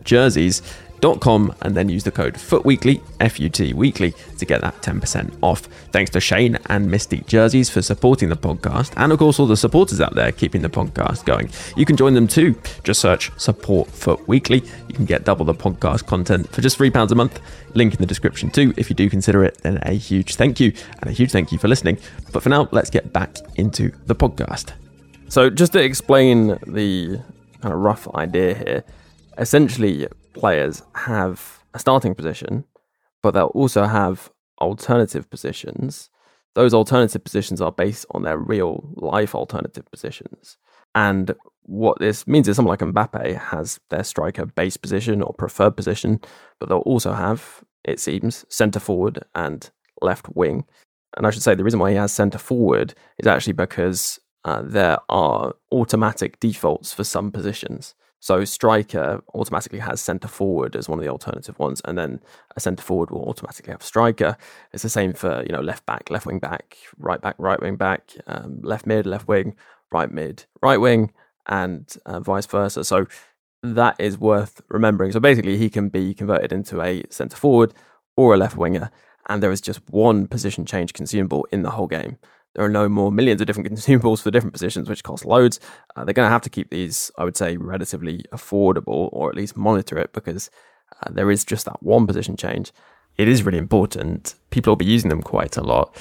[1.02, 5.36] jerseys.com, and then use the code FUTWEEKLY, F U T Weekly, to get that 10%
[5.42, 5.62] off.
[5.90, 9.56] Thanks to Shane and Mystique Jerseys for supporting the podcast, and of course, all the
[9.56, 11.50] supporters out there keeping the podcast going.
[11.76, 12.54] You can join them too.
[12.84, 14.62] Just search Support FUT Weekly.
[14.88, 17.40] You can get double the podcast content for just £3 a month.
[17.74, 18.72] Link in the description too.
[18.76, 21.58] If you do consider it, then a huge thank you, and a huge thank you
[21.58, 21.98] for listening.
[22.32, 24.72] But for now, let's get back into the podcast.
[25.28, 27.20] So, just to explain the
[27.62, 28.84] kind of rough idea here,
[29.38, 32.64] essentially, players have a starting position,
[33.22, 36.10] but they'll also have alternative positions.
[36.54, 40.58] Those alternative positions are based on their real life alternative positions.
[40.94, 45.76] And what this means is someone like Mbappe has their striker base position or preferred
[45.76, 46.20] position,
[46.58, 49.70] but they'll also have, it seems, centre forward and
[50.02, 50.64] left wing.
[51.16, 54.62] And I should say the reason why he has centre forward is actually because uh,
[54.64, 57.94] there are automatic defaults for some positions.
[58.22, 62.20] So striker automatically has centre forward as one of the alternative ones, and then
[62.54, 64.36] a centre forward will automatically have striker.
[64.72, 67.74] It's the same for you know left back, left wing back, right back, right wing
[67.74, 69.56] back, um, left mid, left wing,
[69.90, 71.12] right mid, right wing,
[71.48, 72.84] and uh, vice versa.
[72.84, 73.08] So
[73.64, 75.10] that is worth remembering.
[75.10, 77.74] So basically, he can be converted into a centre forward
[78.16, 78.92] or a left winger,
[79.28, 82.18] and there is just one position change consumable in the whole game.
[82.54, 85.58] There are no more millions of different consumables for different positions, which cost loads.
[85.96, 89.36] Uh, they're going to have to keep these, I would say, relatively affordable, or at
[89.36, 90.50] least monitor it because
[91.02, 92.72] uh, there is just that one position change.
[93.16, 94.34] It is really important.
[94.50, 95.96] People will be using them quite a lot.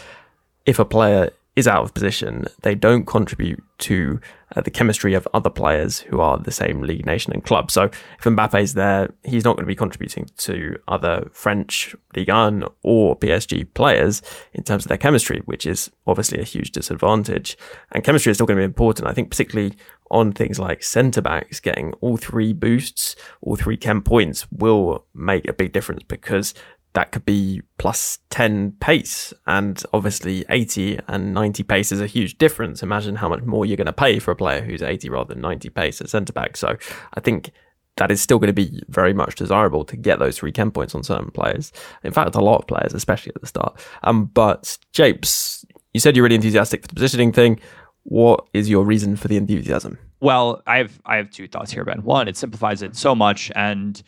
[0.66, 4.20] If a player is out of position, they don't contribute to
[4.56, 7.70] uh, the chemistry of other players who are the same league, nation, and club.
[7.70, 12.64] So if Mbappe's there, he's not going to be contributing to other French Ligue 1
[12.84, 14.22] or PSG players
[14.54, 17.58] in terms of their chemistry, which is obviously a huge disadvantage.
[17.92, 19.76] And chemistry is still going to be important, I think, particularly
[20.10, 25.48] on things like centre backs, getting all three boosts, all three chem points will make
[25.48, 26.54] a big difference because
[26.94, 29.34] that could be plus 10 pace.
[29.48, 32.84] And obviously 80 and 90 pace is a huge difference.
[32.84, 35.42] Imagine how much more you're going to pay for a player who's 80 rather than
[35.42, 36.58] 90 pace at centre back.
[36.58, 36.78] So
[37.14, 37.52] i think
[37.98, 40.96] that is still going to be very much desirable to get those three chem points
[40.96, 41.72] on certain players.
[42.04, 43.80] In fact a lot of players especially at the start.
[44.04, 47.60] Um but japes you said you're really enthusiastic for the positioning thing.
[48.04, 49.98] What is your reason for the enthusiasm?
[50.22, 52.04] Well, I have I have two thoughts here, Ben.
[52.04, 54.02] One, it simplifies it so much, and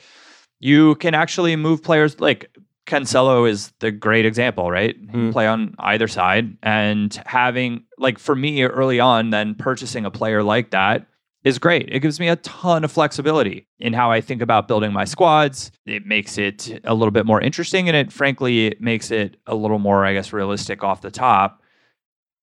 [0.60, 2.20] you can actually move players.
[2.20, 4.96] Like Cancelo is the great example, right?
[5.10, 5.32] Can hmm.
[5.32, 10.44] play on either side, and having like for me early on, then purchasing a player
[10.44, 11.08] like that
[11.44, 11.90] is great.
[11.92, 15.72] It gives me a ton of flexibility in how I think about building my squads.
[15.86, 19.56] It makes it a little bit more interesting, and it frankly it makes it a
[19.56, 21.62] little more, I guess, realistic off the top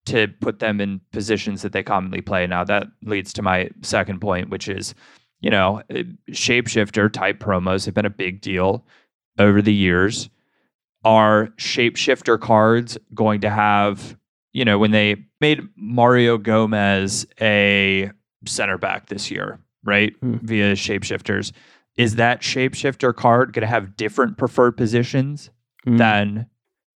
[0.07, 2.47] to put them in positions that they commonly play.
[2.47, 4.95] Now that leads to my second point, which is,
[5.41, 5.83] you know,
[6.31, 8.87] shapeshifter type promos have been a big deal
[9.41, 10.31] over the years.
[11.03, 14.19] Are shapeshifter cards going to have,
[14.53, 18.11] you know, when they made Mario Gomez a
[18.45, 20.15] center back this year, right?
[20.21, 20.37] Hmm.
[20.43, 21.53] Via shapeshifters.
[21.97, 25.51] Is that shapeshifter card going to have different preferred positions
[25.85, 25.97] hmm.
[25.97, 26.47] than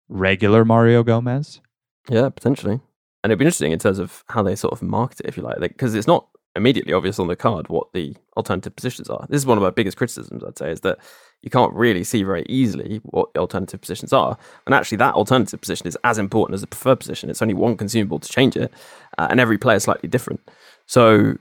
[0.09, 1.61] regular Mario Gomez?
[2.09, 2.79] Yeah, potentially.
[3.23, 5.43] And it'd be interesting in terms of how they sort of market it, if you
[5.43, 9.25] like, because it's not immediately obvious on the card what the alternative positions are.
[9.29, 10.97] This is one of my biggest criticisms, I'd say, is that
[11.41, 14.37] you can't really see very easily what the alternative positions are.
[14.65, 17.29] And actually, that alternative position is as important as the preferred position.
[17.29, 18.71] It's only one consumable to change it,
[19.17, 20.41] uh, and every player is slightly different.
[20.85, 21.37] So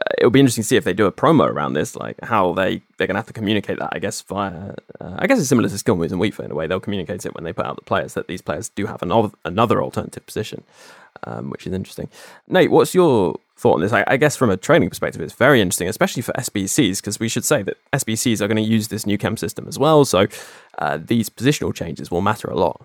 [0.00, 2.54] uh, it'll be interesting to see if they do a promo around this, like how
[2.54, 3.90] they they're going to have to communicate that.
[3.92, 6.52] I guess via, uh, I guess it's similar to skill moves and weak foot in
[6.52, 6.66] a way.
[6.66, 9.30] They'll communicate it when they put out the players that these players do have another
[9.44, 10.64] another alternative position,
[11.24, 12.08] um, which is interesting.
[12.48, 13.92] Nate, what's your thought on this?
[13.92, 17.28] I, I guess from a training perspective, it's very interesting, especially for SBCs, because we
[17.28, 20.04] should say that SBCs are going to use this new chem system as well.
[20.04, 20.26] So
[20.78, 22.84] uh, these positional changes will matter a lot.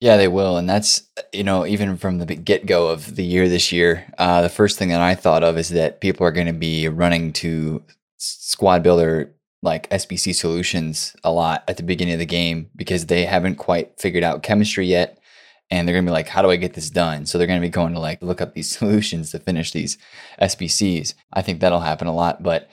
[0.00, 0.56] Yeah, they will.
[0.56, 4.42] And that's, you know, even from the get go of the year this year, uh,
[4.42, 7.32] the first thing that I thought of is that people are going to be running
[7.34, 7.82] to
[8.18, 13.24] Squad Builder like SBC solutions a lot at the beginning of the game because they
[13.24, 15.20] haven't quite figured out chemistry yet.
[15.72, 17.24] And they're going to be like, how do I get this done?
[17.24, 19.96] So they're going to be going to like look up these solutions to finish these
[20.40, 21.14] SBCs.
[21.32, 22.42] I think that'll happen a lot.
[22.42, 22.68] But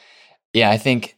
[0.53, 1.17] yeah, I think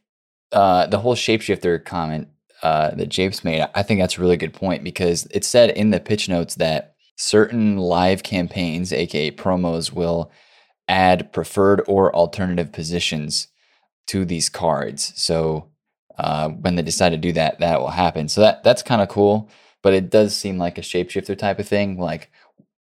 [0.51, 2.27] uh, the whole shapeshifter comment
[2.61, 5.89] uh, that Japes made, I think that's a really good point because it said in
[5.89, 10.31] the pitch notes that certain live campaigns, aka promos, will
[10.87, 13.47] add preferred or alternative positions
[14.05, 15.13] to these cards.
[15.15, 15.71] So
[16.19, 18.27] uh, when they decide to do that, that will happen.
[18.27, 19.49] So that that's kind of cool.
[19.81, 21.99] But it does seem like a shapeshifter type of thing.
[21.99, 22.31] Like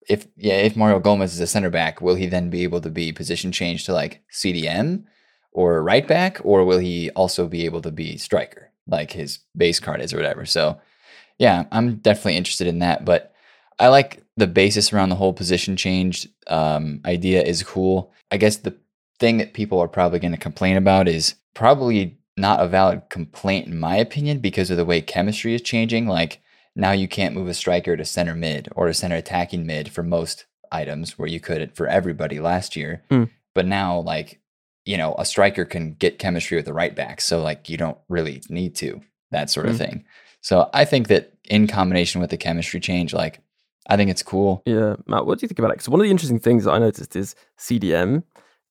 [0.08, 2.90] if yeah, if Mario Gomez is a center back, will he then be able to
[2.90, 5.04] be position changed to like CDM
[5.52, 9.80] or right back, or will he also be able to be striker like his base
[9.80, 10.44] card is or whatever?
[10.46, 10.80] So
[11.38, 13.04] yeah, I'm definitely interested in that.
[13.04, 13.34] But
[13.78, 18.12] I like the basis around the whole position change um, idea is cool.
[18.30, 18.76] I guess the
[19.18, 23.66] thing that people are probably going to complain about is probably not a valid complaint
[23.66, 26.06] in my opinion because of the way chemistry is changing.
[26.06, 26.40] Like
[26.76, 30.02] now you can't move a striker to center mid or a center attacking mid for
[30.02, 33.02] most items where you could for everybody last year.
[33.10, 33.30] Mm.
[33.54, 34.40] But now like
[34.84, 37.98] you know a striker can get chemistry with the right back, so like you don't
[38.08, 39.78] really need to that sort of Mm.
[39.78, 40.04] thing.
[40.40, 43.40] So I think that in combination with the chemistry change, like
[43.86, 44.62] I think it's cool.
[44.66, 45.74] Yeah, Matt, what do you think about it?
[45.74, 48.22] Because one of the interesting things that I noticed is CDM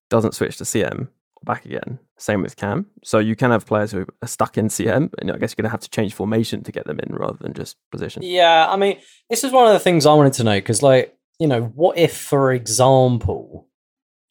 [0.09, 1.09] doesn't switch to CM
[1.43, 1.99] back again.
[2.17, 2.87] Same with Cam.
[3.03, 5.69] So you can have players who are stuck in CM, and I guess you're going
[5.69, 8.23] to have to change formation to get them in rather than just position.
[8.23, 8.99] Yeah, I mean,
[9.29, 11.97] this is one of the things I wanted to know because, like, you know, what
[11.97, 13.67] if, for example,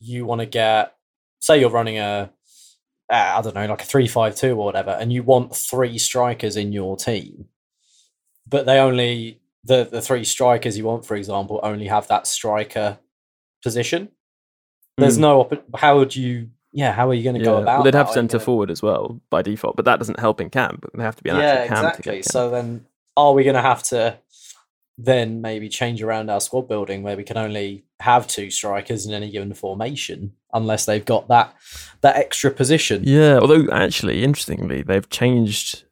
[0.01, 0.95] you want to get,
[1.41, 2.31] say, you're running a,
[3.11, 6.73] uh, I don't know, like a three-five-two or whatever, and you want three strikers in
[6.73, 7.47] your team,
[8.47, 12.99] but they only the the three strikers you want, for example, only have that striker
[13.63, 14.09] position.
[14.99, 15.23] There's Mm.
[15.23, 16.51] no op- how would you?
[16.73, 18.71] Yeah, how are you going to Yeah, go well, they'd have centre gonna- uh, forward
[18.71, 20.81] as well by default, but that doesn't help in camp.
[20.83, 22.23] But they have to be an yeah, actual Cam to exactly.
[22.23, 24.19] So then, are we going to have to
[24.99, 29.15] then maybe change around our squad building where we can only have two strikers in
[29.15, 31.55] any given formation unless they've got that
[32.01, 33.03] that extra position?
[33.05, 35.85] Yeah, although actually, interestingly, they've changed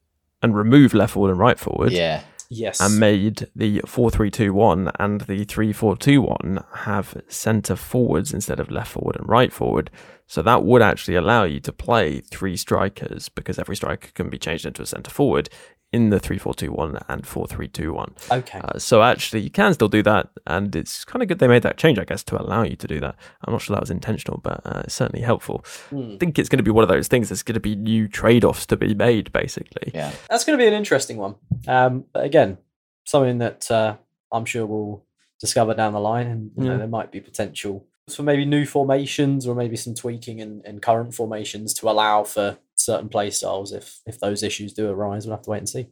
[0.42, 1.92] and removed left forward and right forward.
[1.92, 2.22] Yeah.
[2.48, 2.80] Yes.
[2.80, 7.76] And made the 4 3 2 1 and the 3 4 2 1 have centre
[7.76, 9.90] forwards instead of left forward and right forward.
[10.26, 14.38] So that would actually allow you to play three strikers because every striker can be
[14.38, 15.48] changed into a centre forward
[15.92, 18.14] in the 3 4 2 1 and 4 3 2 1.
[18.32, 18.60] Okay.
[18.62, 21.62] Uh, so actually, you can still do that, and it's kind of good they made
[21.62, 23.14] that change, I guess, to allow you to do that.
[23.44, 25.64] I'm not sure that was intentional, but uh, it's certainly helpful.
[25.90, 26.12] Hmm.
[26.14, 27.28] I think it's going to be one of those things.
[27.28, 29.92] There's going to be new trade-offs to be made, basically.
[29.94, 30.12] Yeah.
[30.28, 31.36] That's going to be an interesting one.
[31.68, 32.58] Um, but again,
[33.04, 33.96] something that uh,
[34.32, 35.04] I'm sure we'll
[35.40, 36.78] discover down the line, and you know, Yeah.
[36.78, 41.14] there might be potential for maybe new formations or maybe some tweaking in, in current
[41.14, 45.26] formations to allow for certain play styles if if those issues do arise.
[45.26, 45.88] We'll have to wait and see.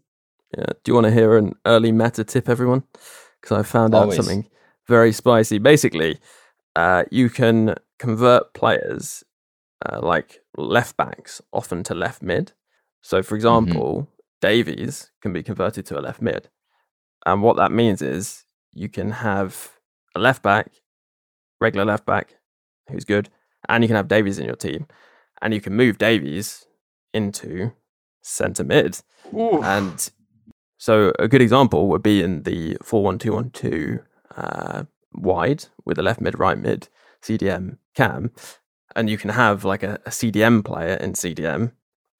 [0.57, 0.67] Yeah.
[0.83, 2.85] Do you want to hear an early meta tip, everyone?
[3.41, 4.49] Because I found out something
[4.87, 5.59] very spicy.
[5.59, 6.19] Basically,
[6.77, 9.25] uh, you can convert players
[9.85, 12.53] uh, like left backs often to left mid.
[13.03, 14.09] So, for example,
[14.41, 16.49] Davies can be converted to a left mid.
[17.27, 19.71] And what that means is you can have
[20.15, 20.71] a left back,
[21.65, 22.37] regular left back,
[22.89, 23.31] who's good,
[23.69, 24.87] and you can have Davies in your team.
[25.43, 26.67] And you can move Davies
[27.13, 27.73] into
[28.23, 29.01] centre mid.
[29.65, 30.11] And
[30.79, 34.05] so a good example would be in the 4-1-2-1-2
[34.37, 36.89] uh, wide with a left mid, right mid,
[37.23, 38.33] CDM cam.
[38.97, 41.73] And you can have like a, a CDM player in CDM,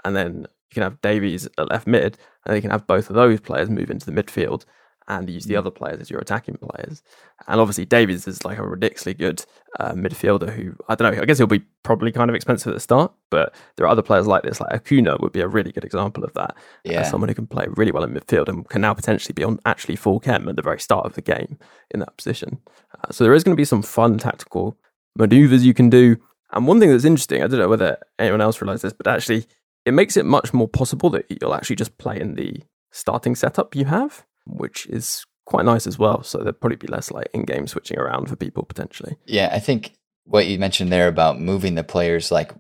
[0.05, 3.17] and then you can have Davies at left mid, and you can have both of
[3.17, 4.65] those players move into the midfield
[5.09, 7.03] and use the other players as your attacking players.
[7.47, 9.45] And obviously, Davies is like a ridiculously good
[9.79, 12.75] uh, midfielder who, I don't know, I guess he'll be probably kind of expensive at
[12.75, 15.73] the start, but there are other players like this, like Acuna would be a really
[15.73, 16.57] good example of that.
[16.85, 17.01] Yeah.
[17.01, 19.59] As someone who can play really well in midfield and can now potentially be on
[19.67, 21.59] actually full chem at the very start of the game
[21.91, 22.59] in that position.
[22.95, 24.79] Uh, so there is going to be some fun tactical
[25.17, 26.17] maneuvers you can do.
[26.53, 29.47] And one thing that's interesting, I don't know whether anyone else realized this, but actually
[29.85, 33.75] it makes it much more possible that you'll actually just play in the starting setup
[33.75, 36.23] you have, which is quite nice as well.
[36.23, 39.17] So there'll probably be less like in-game switching around for people potentially.
[39.27, 42.53] Yeah, I think what you mentioned there about moving the players, like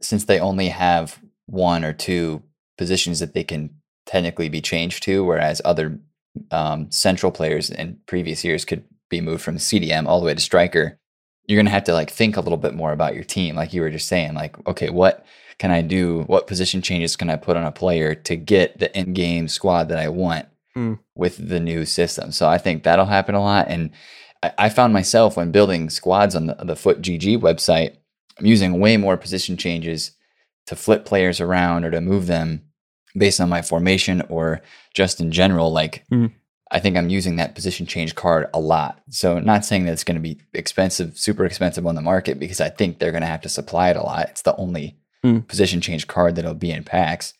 [0.00, 2.42] since they only have one or two
[2.76, 3.70] positions that they can
[4.04, 5.98] technically be changed to, whereas other
[6.50, 10.40] um, central players in previous years could be moved from CDM all the way to
[10.40, 10.98] striker,
[11.46, 13.80] you're gonna have to like think a little bit more about your team, like you
[13.80, 15.24] were just saying, like okay, what
[15.58, 16.22] can I do?
[16.22, 19.98] What position changes can I put on a player to get the in-game squad that
[19.98, 20.46] I want?
[20.76, 20.98] Mm.
[21.14, 22.30] with the new system.
[22.32, 23.68] So I think that'll happen a lot.
[23.68, 23.90] And
[24.42, 27.96] I, I found myself when building squads on the, the FUT GG website,
[28.38, 30.12] I'm using way more position changes
[30.66, 32.62] to flip players around or to move them
[33.16, 34.60] based on my formation or
[34.94, 36.32] just in general, like Mhm.
[36.70, 39.00] I think I'm using that position change card a lot.
[39.08, 42.60] So not saying that it's going to be expensive, super expensive on the market because
[42.60, 44.28] I think they're going to have to supply it a lot.
[44.30, 45.48] It's the only Mm.
[45.48, 47.32] position change card that'll be in packs.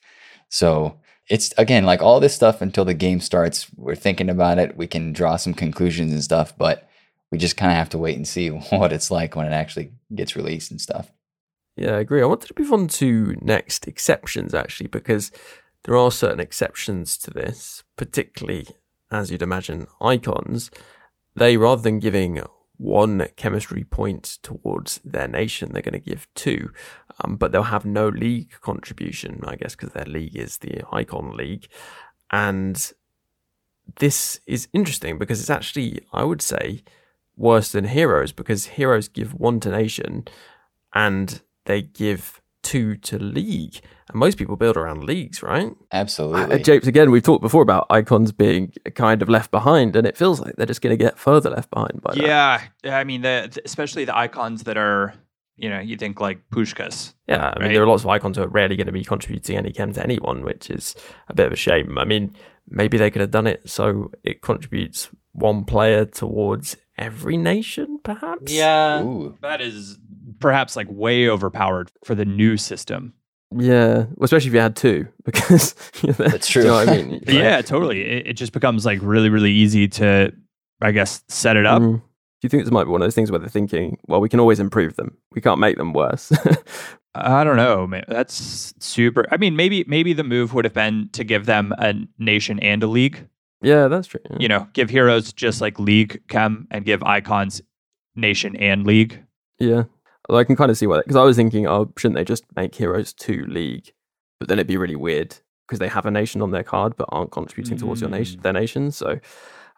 [0.48, 0.96] So
[1.28, 3.66] it's again like all this stuff until the game starts.
[3.76, 4.76] We're thinking about it.
[4.76, 6.88] We can draw some conclusions and stuff, but
[7.30, 9.92] we just kind of have to wait and see what it's like when it actually
[10.14, 11.10] gets released and stuff.
[11.76, 12.22] Yeah, I agree.
[12.22, 15.30] I wanted to move on to next exceptions actually, because
[15.84, 18.66] there are certain exceptions to this, particularly
[19.10, 20.70] as you'd imagine, icons.
[21.34, 22.40] They rather than giving
[22.78, 26.70] one chemistry point towards their nation, they're going to give two,
[27.20, 31.36] um, but they'll have no league contribution, I guess, because their league is the icon
[31.36, 31.68] league,
[32.30, 32.92] and
[33.98, 36.82] this is interesting because it's actually, I would say,
[37.36, 40.26] worse than heroes because heroes give one to nation
[40.94, 43.80] and they give two to league.
[44.08, 45.72] And most people build around leagues, right?
[45.92, 46.56] Absolutely.
[46.56, 50.16] Uh, Japes, again, we've talked before about icons being kind of left behind, and it
[50.16, 52.22] feels like they're just going to get further left behind by that.
[52.22, 52.60] Yeah,
[52.98, 55.14] I mean, the, the- especially the icons that are,
[55.56, 57.14] you know, you think like Puskas.
[57.28, 57.74] Yeah, I mean, Right.
[57.74, 60.02] there are lots of icons who are rarely going to be contributing any chem to
[60.02, 60.94] anyone, which is
[61.28, 61.98] a bit of a shame.
[61.98, 62.34] I mean,
[62.68, 68.50] maybe they could have done it so it contributes one player towards every nation, perhaps?
[68.52, 69.02] Yeah.
[69.02, 69.36] Ooh.
[69.42, 69.98] That is
[70.40, 73.12] perhaps like way overpowered for the new system.
[73.56, 76.86] Yeah, well, especially if you had two, because That's Do you know true.
[76.86, 77.10] what I mean?
[77.26, 78.02] Like, yeah, totally.
[78.02, 80.32] It, it just becomes like really, really easy to,
[80.80, 81.80] I guess, set it up.
[81.82, 82.00] mm.
[82.00, 82.02] Do
[82.42, 84.40] you think this might be one of those things where they're thinking, well, we can
[84.40, 85.16] always improve them.
[85.32, 86.30] We can't make them worse.
[87.14, 88.04] I don't know, man.
[88.08, 89.24] That's super.
[89.30, 92.82] I mean, maybe maybe the move would have been to give them a nation and
[92.82, 93.26] a league.
[93.62, 94.20] yeah, that's true.
[94.30, 94.36] yeah.
[94.38, 97.62] You know, give heroes just like league chem, and give icons
[98.16, 99.22] nation and league.
[99.58, 99.84] Yeah.
[100.28, 102.44] Although I can kind of see why, because I was thinking, oh, shouldn't they just
[102.56, 103.92] make Heroes 2 League?
[104.40, 107.08] But then it'd be really weird because they have a nation on their card but
[107.10, 108.90] aren't contributing towards your nation, their nation.
[108.90, 109.18] So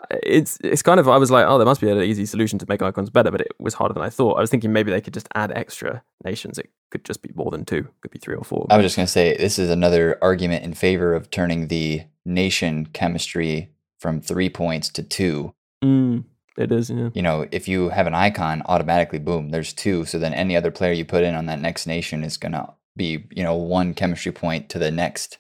[0.01, 2.59] uh, it's it's kind of, I was like, oh, there must be an easy solution
[2.59, 4.34] to make icons better, but it was harder than I thought.
[4.34, 6.59] I was thinking maybe they could just add extra nations.
[6.59, 8.66] It could just be more than two, it could be three or four.
[8.70, 12.03] I was just going to say this is another argument in favor of turning the
[12.24, 15.55] nation chemistry from three points to two.
[15.84, 16.24] Mm,
[16.59, 17.09] it is, yeah.
[17.14, 20.04] You know, if you have an icon, automatically, boom, there's two.
[20.04, 22.68] So then any other player you put in on that next nation is going to
[22.96, 25.38] be, you know, one chemistry point to the next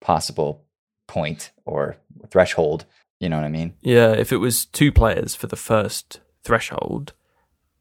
[0.00, 0.64] possible
[1.06, 1.96] point or
[2.30, 2.84] threshold.
[3.20, 3.74] You know what I mean?
[3.82, 7.12] Yeah, if it was two players for the first threshold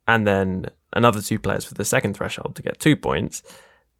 [0.07, 3.43] and then another two players for the second threshold to get two points,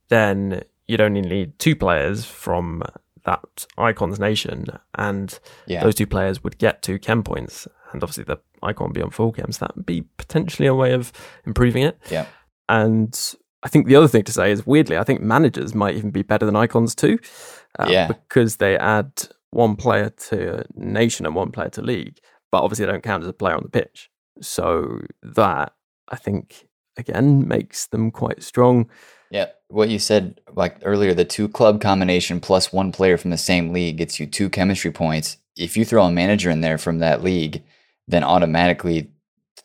[0.10, 2.84] then you'd only need two players from
[3.26, 5.84] that icon's nation and Yeah.
[5.84, 9.10] those two players would get two chem points and obviously the icon would be on
[9.10, 11.12] full games, that would be potentially a way of
[11.46, 12.26] improving it Yeah.
[12.70, 16.12] and i think the other thing to say is weirdly i think managers might even
[16.12, 17.18] be better than icons too
[17.80, 18.08] uh, Yeah.
[18.08, 19.12] because they add
[19.52, 22.20] one player to nation and one player to league
[22.52, 24.10] but obviously they don't count as a player on the pitch
[24.42, 25.74] so that
[26.10, 26.68] i think
[26.98, 28.88] again makes them quite strong
[29.32, 33.38] Yeah, what you said like earlier, the two club combination plus one player from the
[33.52, 35.38] same league gets you two chemistry points.
[35.58, 37.64] If you throw a manager in there from that league,
[38.08, 39.12] then automatically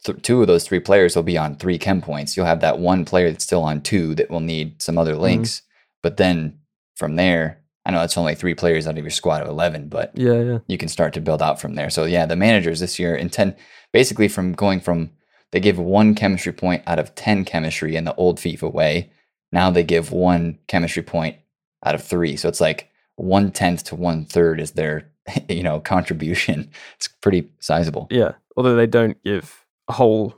[0.04, 2.36] th- two of those three players will be on three chem points.
[2.36, 5.22] You'll have that one player that's still on two that will need some other mm-hmm.
[5.22, 5.62] links.
[6.02, 6.58] But then
[6.96, 10.12] from there, I know it's only three players out of your squad of 11, but
[10.14, 11.90] yeah yeah you can start to build out from there.
[11.90, 13.56] So yeah, the managers this year intend
[13.92, 15.10] basically from going from
[15.52, 19.10] they give one chemistry point out of 10 chemistry in the old FIFA way.
[19.52, 21.36] Now they give one chemistry point
[21.84, 22.36] out of three.
[22.36, 25.10] So it's like one tenth to one third is their,
[25.48, 26.70] you know, contribution.
[26.96, 28.06] It's pretty sizable.
[28.10, 30.34] Yeah, although they don't give a whole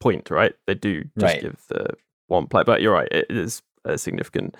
[0.00, 0.54] point, right?
[0.66, 1.40] They do just Right.
[1.42, 1.90] give the
[2.28, 2.62] one play.
[2.64, 4.56] But you're right, it is a significant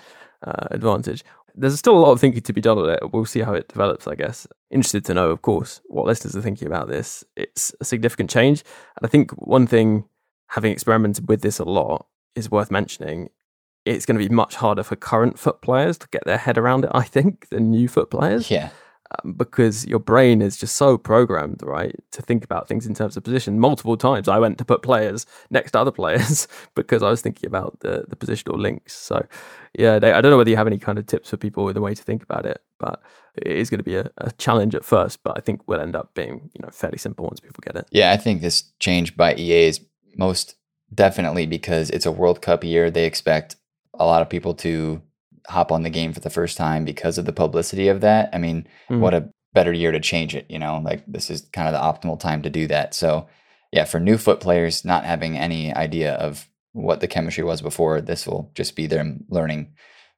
[0.46, 1.24] uh, advantage.
[1.54, 3.00] There's still a lot of thinking to be done on it.
[3.12, 4.46] We'll see how it develops, I guess.
[4.70, 7.24] Interested to know, of course, what listeners are thinking about this.
[7.34, 8.62] It's a significant change.
[8.96, 10.04] And I think one thing,
[10.48, 13.30] having experimented with this a lot, is worth mentioning.
[13.86, 16.84] It's going to be much harder for current FUT players to get their head around
[16.84, 18.68] it, I think, than new FUT players Yeah.
[19.10, 23.16] Um, because your brain is just so programmed, right, to think about things in terms
[23.16, 23.60] of position.
[23.60, 27.46] Multiple times I went to put players next to other players because I was thinking
[27.46, 28.94] about the, the positional links.
[28.94, 29.26] So,
[29.78, 31.76] yeah, they, I don't know whether you have any kind of tips for people with
[31.76, 33.02] a way to think about it, but
[33.36, 35.96] it is going to be a, a challenge at first, but I think we'll end
[35.96, 37.86] up being, you know, fairly simple once people get it.
[37.90, 39.80] Yeah, I think this change by EA is
[40.16, 40.56] most
[40.94, 42.90] definitely because it's a World Cup year.
[42.90, 43.56] They expect
[43.94, 45.02] a lot of people to
[45.48, 48.30] hop on the game for the first time because of the publicity of that.
[48.32, 49.00] I mean, Mhm.
[49.00, 50.80] what a better year to change it, you know?
[50.84, 52.94] Like this is kind of the optimal time to do that.
[52.94, 53.26] So,
[53.72, 58.00] yeah, for new FUT players not having any idea of what the chemistry was before,
[58.00, 59.72] this will just be them learning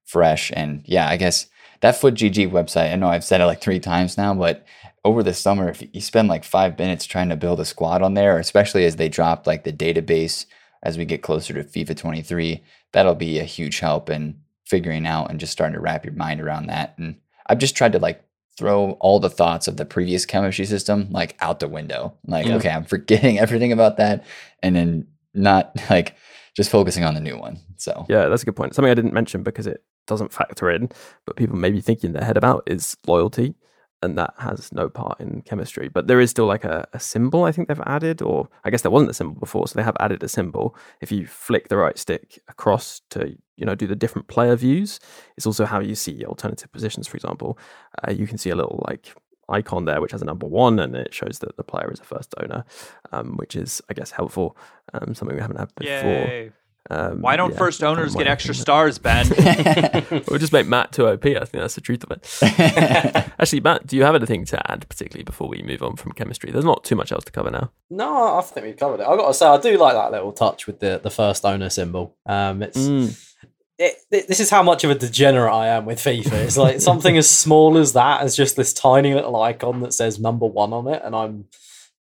[0.05, 1.47] fresh and yeah, I guess
[1.81, 2.93] that FUT GG website.
[2.93, 4.65] I know I've said it like three times now, but
[5.05, 8.15] over the summer, if you spend like five minutes trying to build a squad on
[8.15, 10.47] there, especially as they drop like the database
[10.83, 12.63] as we get closer to FIFA 23,
[12.93, 16.41] that'll be a huge help in figuring out and just starting to wrap your mind
[16.41, 16.95] around that.
[16.99, 17.17] And
[17.47, 18.23] I've just tried to like
[18.59, 22.15] throw all the thoughts of the previous chemistry system like out the window.
[22.27, 22.57] Like, Yeah.
[22.57, 24.25] okay, I'm forgetting everything about that
[24.63, 26.17] and then not like
[26.57, 27.59] just focusing on the new one.
[27.77, 28.75] So Yeah, that's a good point.
[28.75, 30.91] Something I didn't mention because it doesn't factor in,
[31.25, 33.55] but people may be thinking in their head about is loyalty,
[34.03, 35.89] and that has no part in chemistry.
[35.89, 38.83] But there is still like a, a symbol I think they've added, or I guess
[38.83, 40.77] there wasn't a symbol before, so they have added a symbol.
[41.01, 45.01] If you flick the right stick across to you know do the different player views,
[45.37, 47.09] it's also how you see alternative positions.
[47.09, 47.59] For example,
[48.07, 49.15] uh, you can see a little like
[49.49, 52.05] icon there which has a number one and it shows that the player is a
[52.05, 52.65] first owner
[53.13, 54.55] um, which is i guess helpful
[54.93, 56.53] um, something we haven't had before Yay.
[56.91, 59.27] Um, Why don't yeah, first owners get extra stars, Ben?
[60.29, 61.25] we'll just make Matt too OP.
[61.27, 63.33] I think that's the truth of it.
[63.39, 66.51] Actually, Matt, do you have anything to add, particularly before we move on from chemistry?
[66.51, 67.71] There's not too much else to cover now.
[67.91, 69.07] No, I think we've covered it.
[69.07, 71.69] I've got to say, I do like that little touch with the, the first owner
[71.71, 72.17] symbol.
[72.27, 73.25] Um, it's Mm.
[73.79, 76.33] it, it- this is how much of a degenerate I am with FIFA.
[76.33, 80.19] It's like something as small as that as just this tiny little icon that says
[80.19, 81.45] number one on it, and I'm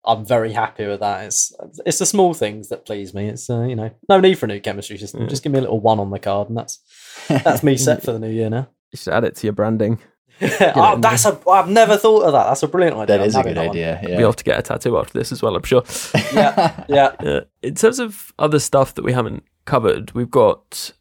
[0.07, 1.25] I'm very happy with that.
[1.25, 1.53] It's
[1.85, 3.27] it's the small things that please me.
[3.27, 5.21] It's uh, you know no need for a new chemistry system.
[5.21, 5.27] Yeah.
[5.27, 6.79] Just give me a little one on the card, and that's
[7.27, 8.69] that's me set for the new year now.
[8.91, 9.99] You should add it to your branding.
[10.41, 12.45] oh, that's a I've never thought of that.
[12.45, 13.17] That's a brilliant idea.
[13.17, 13.69] That is a good that one.
[13.71, 13.99] idea.
[14.01, 14.23] Be Yeah.
[14.23, 15.83] off to get a tattoo after this as well, I'm sure.
[16.33, 17.07] Yeah, yeah.
[17.19, 20.93] Uh, in terms of other stuff that we haven't covered, we've got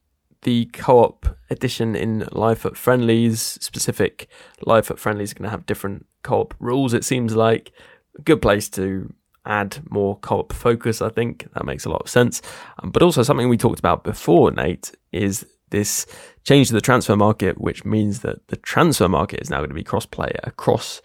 [0.43, 3.41] the co-op edition in Live FUT friendlies.
[3.41, 4.27] Specific
[4.63, 6.93] Live FUT friendlies are going to have different co-op rules.
[6.93, 7.77] It seems like a
[8.25, 9.13] good place to
[9.45, 11.01] add more co-op focus.
[11.01, 12.43] I think that makes a lot of sense.
[12.83, 16.07] Um, but also something we talked about before, Nate, is this
[16.45, 19.75] change to the transfer market, which means that the transfer market is now going to
[19.75, 21.01] be cross-play across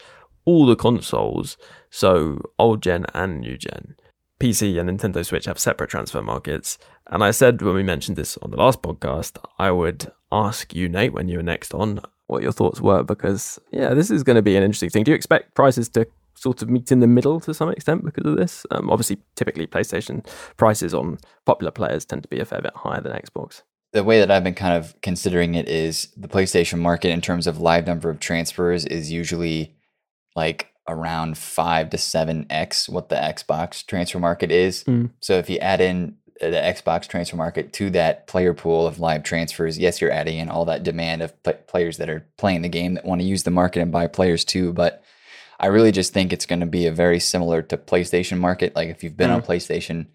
[0.46, 1.58] all the consoles.
[1.90, 3.96] So old gen and new gen.
[4.40, 6.80] PC and Nintendo Switch have separate transfer markets.
[7.08, 10.90] And I said when we mentioned this on the last podcast, I would ask you,
[10.90, 14.38] Nate, when you were next on, what your thoughts were, because, yeah, this is going
[14.38, 15.04] to be an interesting thing.
[15.04, 18.26] Do you expect prices to sort of meet in the middle to some extent because
[18.26, 18.66] of this?
[18.72, 20.26] Um, obviously, typically, PlayStation
[20.58, 23.64] prices on popular players tend to be a fair bit higher than Xbox.
[23.94, 27.46] the way that I've been kind of considering it is the PlayStation market in terms
[27.48, 29.76] of live number of transfers is usually
[30.36, 34.84] like around five to seven X what the Xbox transfer market is.
[34.86, 35.12] Mm.
[35.20, 39.24] So if you add in the Xbox transfer market to that player pool of live
[39.24, 42.70] transfers, yes, you're adding in all that demand of pl- players that are playing the
[42.70, 44.74] game that want to use the market and buy players too.
[44.74, 45.04] But
[45.62, 48.76] I really just think it's going to be a very similar to PlayStation market.
[48.76, 49.52] Like if you've been on mm-hmm.
[49.52, 50.08] PlayStation,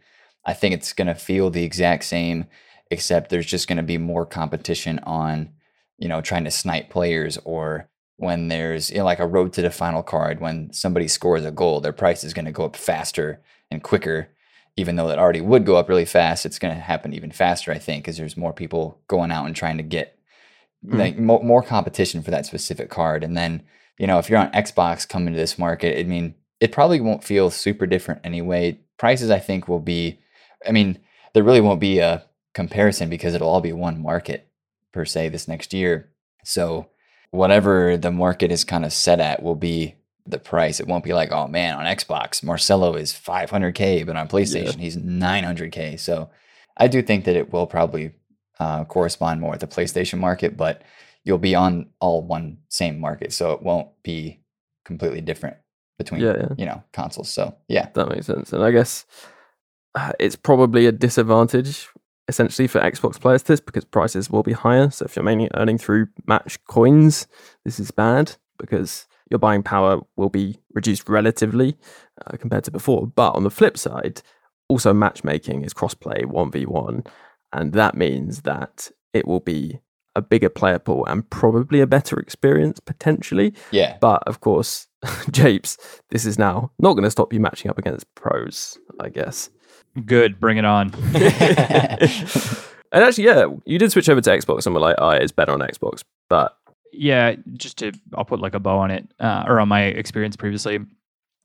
[0.44, 2.47] I think it's going to feel the exact same,
[2.90, 5.51] except there's just going to be more competition on,
[5.99, 9.62] you know, trying to snipe players or when there's you know, like a road to
[9.62, 12.74] the final card, when somebody scores a goal, their price is going to go up
[12.74, 13.40] faster
[13.70, 14.28] and quicker.
[14.76, 17.70] Even though it already would go up really fast, it's going to happen even faster,
[17.70, 20.16] I think, because there's more people going out and trying to get
[20.87, 20.99] Mm.
[20.99, 23.24] like more, more competition for that specific card.
[23.24, 23.62] And then,
[23.99, 27.24] you know, if you're on Xbox coming to this market, I mean, it probably won't
[27.24, 28.78] feel super different anyway.
[28.97, 30.20] Prices, I think, will be,
[30.66, 30.99] I mean,
[31.34, 32.24] there really won't be a
[32.55, 34.49] comparison because it'll all be one market
[34.93, 36.09] per se this next year.
[36.45, 36.89] So,
[37.30, 40.78] whatever the market is kind of set at will be the price.
[40.78, 44.97] It won't be like, oh man, on Xbox, Marcelo is 500K, but on PlayStation, he's
[44.97, 45.99] 900K.
[45.99, 46.30] So,
[46.76, 48.12] I do think that it will probably
[48.59, 50.83] uh, correspond more with the PlayStation market, but
[51.25, 54.41] you'll be on all one same market, so it won't be
[54.85, 55.57] completely different
[55.99, 56.49] between Yeah, yeah.
[56.57, 57.29] you know consoles.
[57.31, 58.53] So yeah, That makes sense.
[58.53, 59.05] And I guess
[59.95, 61.89] uh, it's probably a disadvantage
[62.29, 64.91] essentially for Xbox players this because prices will be higher.
[64.91, 67.27] So if you're mainly earning through match coins,
[67.65, 71.77] this is bad because your buying power will be reduced relatively
[72.27, 73.07] uh, compared to before.
[73.07, 74.23] But on the flip side,
[74.69, 77.07] also matchmaking is crossplay 1v1.
[77.57, 79.81] And that means that it will be
[80.15, 83.55] a bigger player pool and probably a better experience potentially.
[83.71, 84.89] yeah, But of course,
[85.31, 85.79] Japes,
[86.11, 89.49] this is now not going to stop you matching up against pros, I guess.
[90.05, 90.93] Good, bring it on.
[91.15, 91.23] and
[92.93, 95.61] actually, yeah, you did switch over to Xbox and were like, oh, it's better on
[95.61, 96.03] Xbox.
[96.29, 96.55] But
[96.93, 100.37] yeah, just to I'll put like a bow on it, uh, or on my experience
[100.37, 100.81] previously.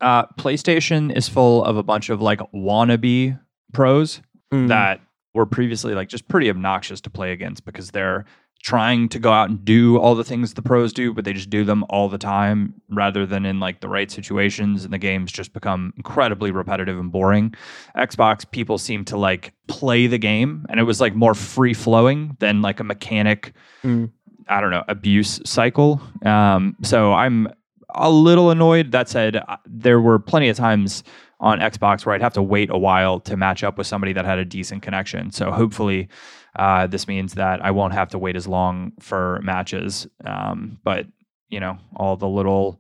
[0.02, 3.40] Uh, PlayStation is full of a bunch of like wannabe
[3.72, 5.00] pros mm, that
[5.34, 8.26] were previously like just pretty obnoxious to play against because they're
[8.64, 11.50] trying to go out and do all the things the pros do, but they just
[11.50, 14.84] do them all the time rather than in like the right situations.
[14.84, 17.56] And the games just become incredibly repetitive and boring.
[17.98, 22.38] Xbox people seem to like play the game and it was like more free flowing
[22.40, 23.54] than like a mechanic
[23.84, 24.12] Mm.
[24.48, 26.02] I don't know abuse cycle.
[26.26, 27.48] Um, so I'm
[27.96, 28.92] a little annoyed.
[28.92, 31.04] That said, there were plenty of times
[31.42, 34.26] on Xbox where I'd have to wait a while to match up with somebody that
[34.26, 35.32] had a decent connection.
[35.32, 36.08] So hopefully,
[36.56, 40.08] uh, this means that I won't have to wait as long for matches.
[40.24, 41.08] Um, but
[41.50, 42.80] you know, all the little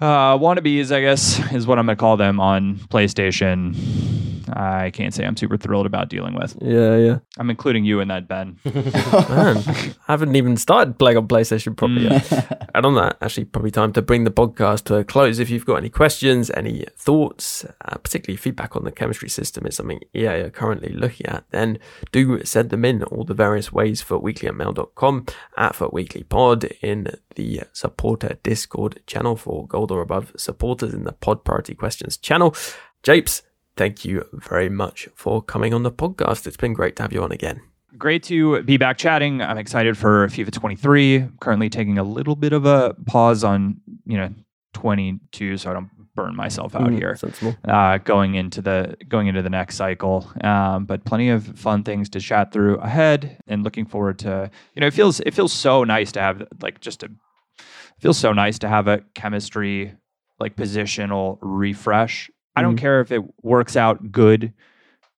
[0.00, 4.25] uh, wannabes, I guess, is what I'm to call them on PlayStation.
[4.48, 6.56] I can't say I'm super thrilled about dealing with.
[6.60, 7.18] Yeah, yeah.
[7.38, 8.58] I'm including you in that, Ben.
[8.64, 12.68] Man, I haven't even started playing on PlayStation properly yet.
[12.74, 15.38] and on that, actually, probably time to bring the podcast to a close.
[15.38, 19.76] If you've got any questions, any thoughts, uh, particularly feedback on the chemistry system is
[19.76, 21.78] something EA are currently looking at, then
[22.12, 25.26] do send them in all the various ways FUT weekly at mail.com,
[25.56, 31.04] at FUT weekly pod, in the supporter Discord channel for gold or above supporters in
[31.04, 32.54] the pod priority questions channel.
[33.02, 33.42] Japes,
[33.76, 36.46] thank you very much for coming on the podcast.
[36.46, 37.60] It's been great to have you on again.
[37.98, 39.40] Great to be back chatting.
[39.40, 41.28] I'm excited for FIFA 23.
[41.40, 44.30] Currently taking a little bit of a pause on, you know,
[44.74, 47.14] 22 so I don't burn myself out Mm, here.
[47.16, 47.56] sensible.
[47.66, 50.30] Uh, going into the going into the next cycle.
[50.42, 54.80] Um, but plenty of fun things to chat through ahead and looking forward to, you
[54.80, 57.08] know, it feels it feels so nice to have like just a
[57.98, 59.94] feels so nice to have a chemistry
[60.38, 62.30] like positional refresh.
[62.56, 62.80] I don't Mhm.
[62.80, 64.52] care if it works out good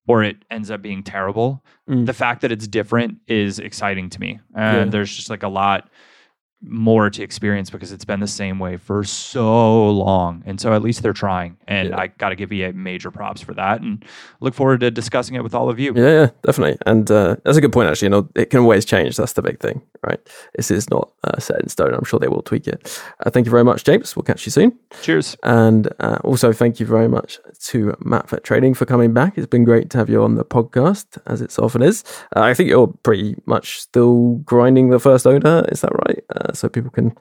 [0.07, 1.63] or it ends up being terrible.
[1.89, 2.07] Mm.
[2.07, 4.41] The fact that it's different is exciting to me.
[4.55, 4.91] And Yeah.
[4.91, 5.89] there's just like a lot
[6.61, 10.43] more to experience because it's been the same way for so long.
[10.45, 11.57] And so at least they're trying.
[11.69, 14.05] And I got to give EA major props for that and
[14.41, 15.93] look forward to discussing it with all of you.
[15.95, 16.77] Yeah, yeah, definitely.
[16.85, 18.07] And uh, that's a good point, actually.
[18.07, 19.17] You know, it can always change.
[19.17, 20.21] That's the big thing, right?
[20.57, 21.95] This is not uh, set in stone.
[21.95, 23.01] I'm sure they will tweak it.
[23.25, 24.17] Uh, thank you very much, Japes.
[24.17, 24.79] We'll catch you soon.
[25.03, 25.37] Cheers.
[25.43, 29.37] And uh, also, thank you very much to Matt FUT Trading for coming back.
[29.37, 32.05] It's been great to have you on the podcast, as it's often is.
[32.37, 35.65] Uh, I think you're pretty much still grinding the first owner.
[35.71, 36.25] Is that right?
[36.35, 37.17] Uh, so people can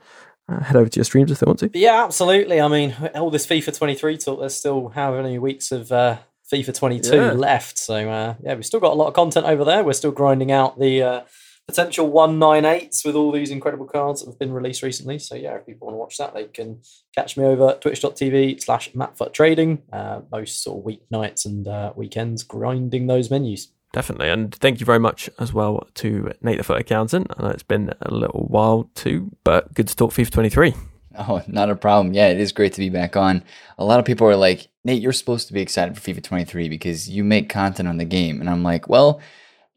[0.50, 1.70] uh, head over to your streams if they want to.
[1.74, 2.62] Yeah, absolutely.
[2.62, 6.18] I mean, all this FIFA 23 talk, there's still how many weeks of uh,
[6.52, 7.32] FIFA 22 Yeah.
[7.34, 7.78] left.
[7.78, 9.84] So, uh, yeah, we've still got a lot of content over there.
[9.84, 11.22] We're still grinding out the uh,
[11.68, 15.20] potential 198s with all these incredible cards that have been released recently.
[15.20, 16.82] So, yeah, if people want to watch that, they can
[17.14, 22.44] catch me over at twitch.tv slash mattfuttrading uh, most sort of weeknights and uh, weekends
[22.44, 23.70] grinding those menus.
[23.94, 24.30] Definitely.
[24.30, 27.32] And thank you very much as well to Nate the FUT Accountant.
[27.36, 30.74] I know it's been a little while too, but good to talk FIFA 23.
[31.20, 32.14] Oh, not a problem.
[32.14, 33.44] Yeah, it is great to be back on.
[33.78, 36.70] A lot of people are like, Nate, you're supposed to be excited for FIFA 23
[36.70, 38.40] because you make content on the game.
[38.40, 39.20] And I'm like, well,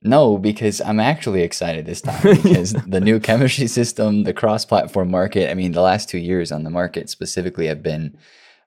[0.03, 5.11] no, because I'm actually excited this time because the new chemistry system, the cross platform
[5.11, 8.16] market, I mean, the last two years on the market specifically have been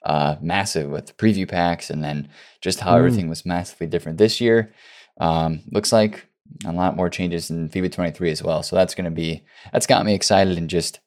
[0.05, 2.29] uh, massive with the preview packs and then
[2.61, 2.97] just how Mm.
[2.99, 4.73] everything was massively different this year.
[5.19, 6.27] Um, looks like
[6.65, 8.61] a lot more changes in FIFA 23 as well.
[8.63, 10.99] So that's going to be, that's got me excited and just,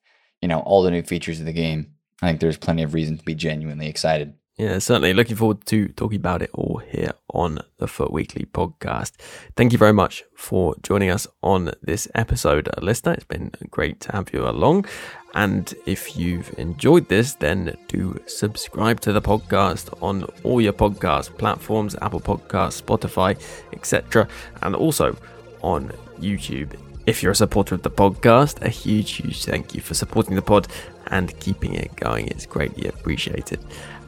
[0.42, 1.92] you know, all the new features of the game.
[2.22, 4.32] I think there's plenty of reason to be genuinely excited.
[4.58, 5.12] Yeah, certainly.
[5.12, 9.12] Looking forward to talking about it all here on the FUT Weekly podcast.
[9.54, 13.12] Thank you very much for joining us on this episode, listener.
[13.12, 14.86] It's been great to have you along.
[15.34, 21.36] And if you've enjoyed this, then do subscribe to the podcast on all your podcast
[21.36, 23.38] platforms Apple Podcasts, Spotify,
[23.74, 24.26] etc.
[24.62, 25.18] And also
[25.60, 26.80] on YouTube.
[27.04, 30.42] If you're a supporter of the podcast, a huge, huge thank you for supporting the
[30.42, 30.66] pod
[31.08, 32.28] and keeping it going.
[32.28, 33.60] It's greatly appreciated.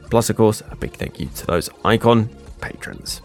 [0.09, 2.29] Plus, of course, a big thank you to those icon
[2.61, 3.21] patrons.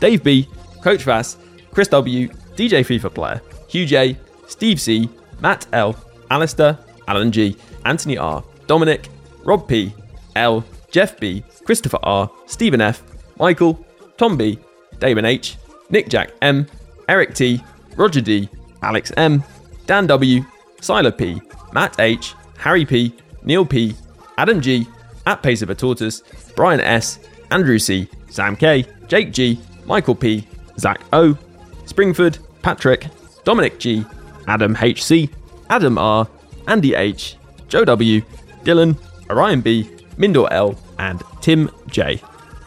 [0.00, 0.48] Dave B,
[0.82, 1.36] Coach Vass,
[1.72, 4.16] Chris W, DJ FIFA Player, Hugh J,
[4.46, 5.08] Steve C,
[5.40, 5.96] Matt L,
[6.30, 6.78] Alistair,
[7.08, 9.08] Alan G, Anthony R, Dominic,
[9.44, 9.94] Rob P,
[10.36, 13.02] L, Jeff B, Christopher R, Stephen F,
[13.38, 13.84] Michael,
[14.16, 14.58] Tom B,
[14.98, 15.56] Damon H,
[15.90, 16.66] Nick Jack M,
[17.08, 17.62] Eric T,
[17.96, 18.48] Roger D,
[18.82, 19.42] Alex M,
[19.86, 20.44] Dan W,
[20.80, 21.40] Sila P,
[21.72, 23.94] Matt H, Harry P, Neil P,
[24.38, 24.86] Adam G,
[25.26, 26.22] at Pace of a Tortoise,
[26.56, 27.18] Brian S,
[27.50, 30.46] Andrew C, Sam K, Jake G, Michael P,
[30.78, 31.36] Zach O,
[31.84, 33.06] Springford, Patrick,
[33.44, 34.04] Dominic G,
[34.46, 35.30] Adam HC,
[35.70, 36.28] Adam R,
[36.66, 37.36] Andy H,
[37.68, 38.22] Joe W,
[38.64, 38.96] Dylan,
[39.30, 39.84] Orion B,
[40.16, 42.20] Mindor L, and Tim J.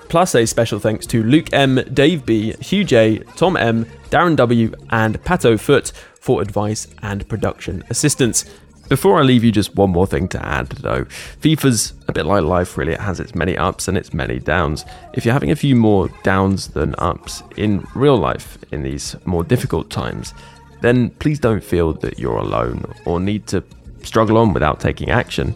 [0.09, 4.73] Plus a special thanks to Luke M, Dave B, Hugh J, Tom M, Darren W,
[4.89, 8.45] and Pato Foot for advice and production assistance.
[8.89, 11.05] Before I leave you, just one more thing to add though.
[11.41, 12.93] FIFA's a bit like life, really.
[12.93, 14.85] It has its many ups and its many downs.
[15.13, 19.43] If you're having a few more downs than ups in real life in these more
[19.43, 20.33] difficult times,
[20.81, 23.63] then please don't feel that you're alone or need to
[24.03, 25.53] struggle on without taking action.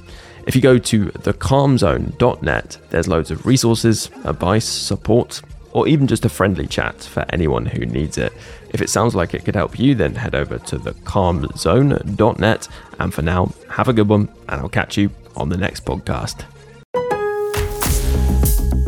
[0.48, 5.42] If you go to thecalmzone.net, there's loads of resources, advice, support,
[5.74, 8.34] or even just a friendly chat for anyone who needs it.
[8.72, 12.68] If it sounds like it could help you, then head over to thecalmzone.net.
[13.00, 16.46] And for now, have a good one, and I'll catch you on the next podcast.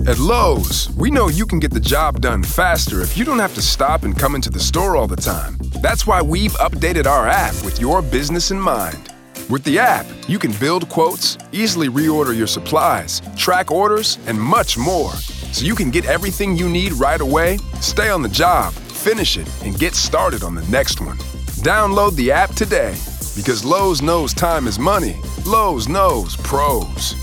[0.06, 3.56] At Lowe's, we know you can get the job done faster if you don't have
[3.56, 5.58] to stop and come into the store all the time.
[5.82, 9.14] That's why we've updated our app with your business in mind.
[9.50, 14.78] With the app, you can build quotes, easily reorder your supplies, track orders, and much
[14.78, 15.12] more.
[15.52, 18.74] So you can get everything you need right away, stay on the job,
[19.04, 21.18] finish it, and get started on the next one.
[21.62, 22.96] Download the app today
[23.36, 25.18] because Lowe's knows time is money.
[25.46, 27.16] Lowe's knows pros.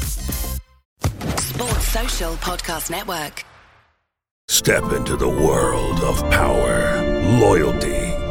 [1.39, 3.45] Sports Social Podcast Network.
[4.49, 7.01] Step into the world of power,
[7.41, 8.00] loyalty,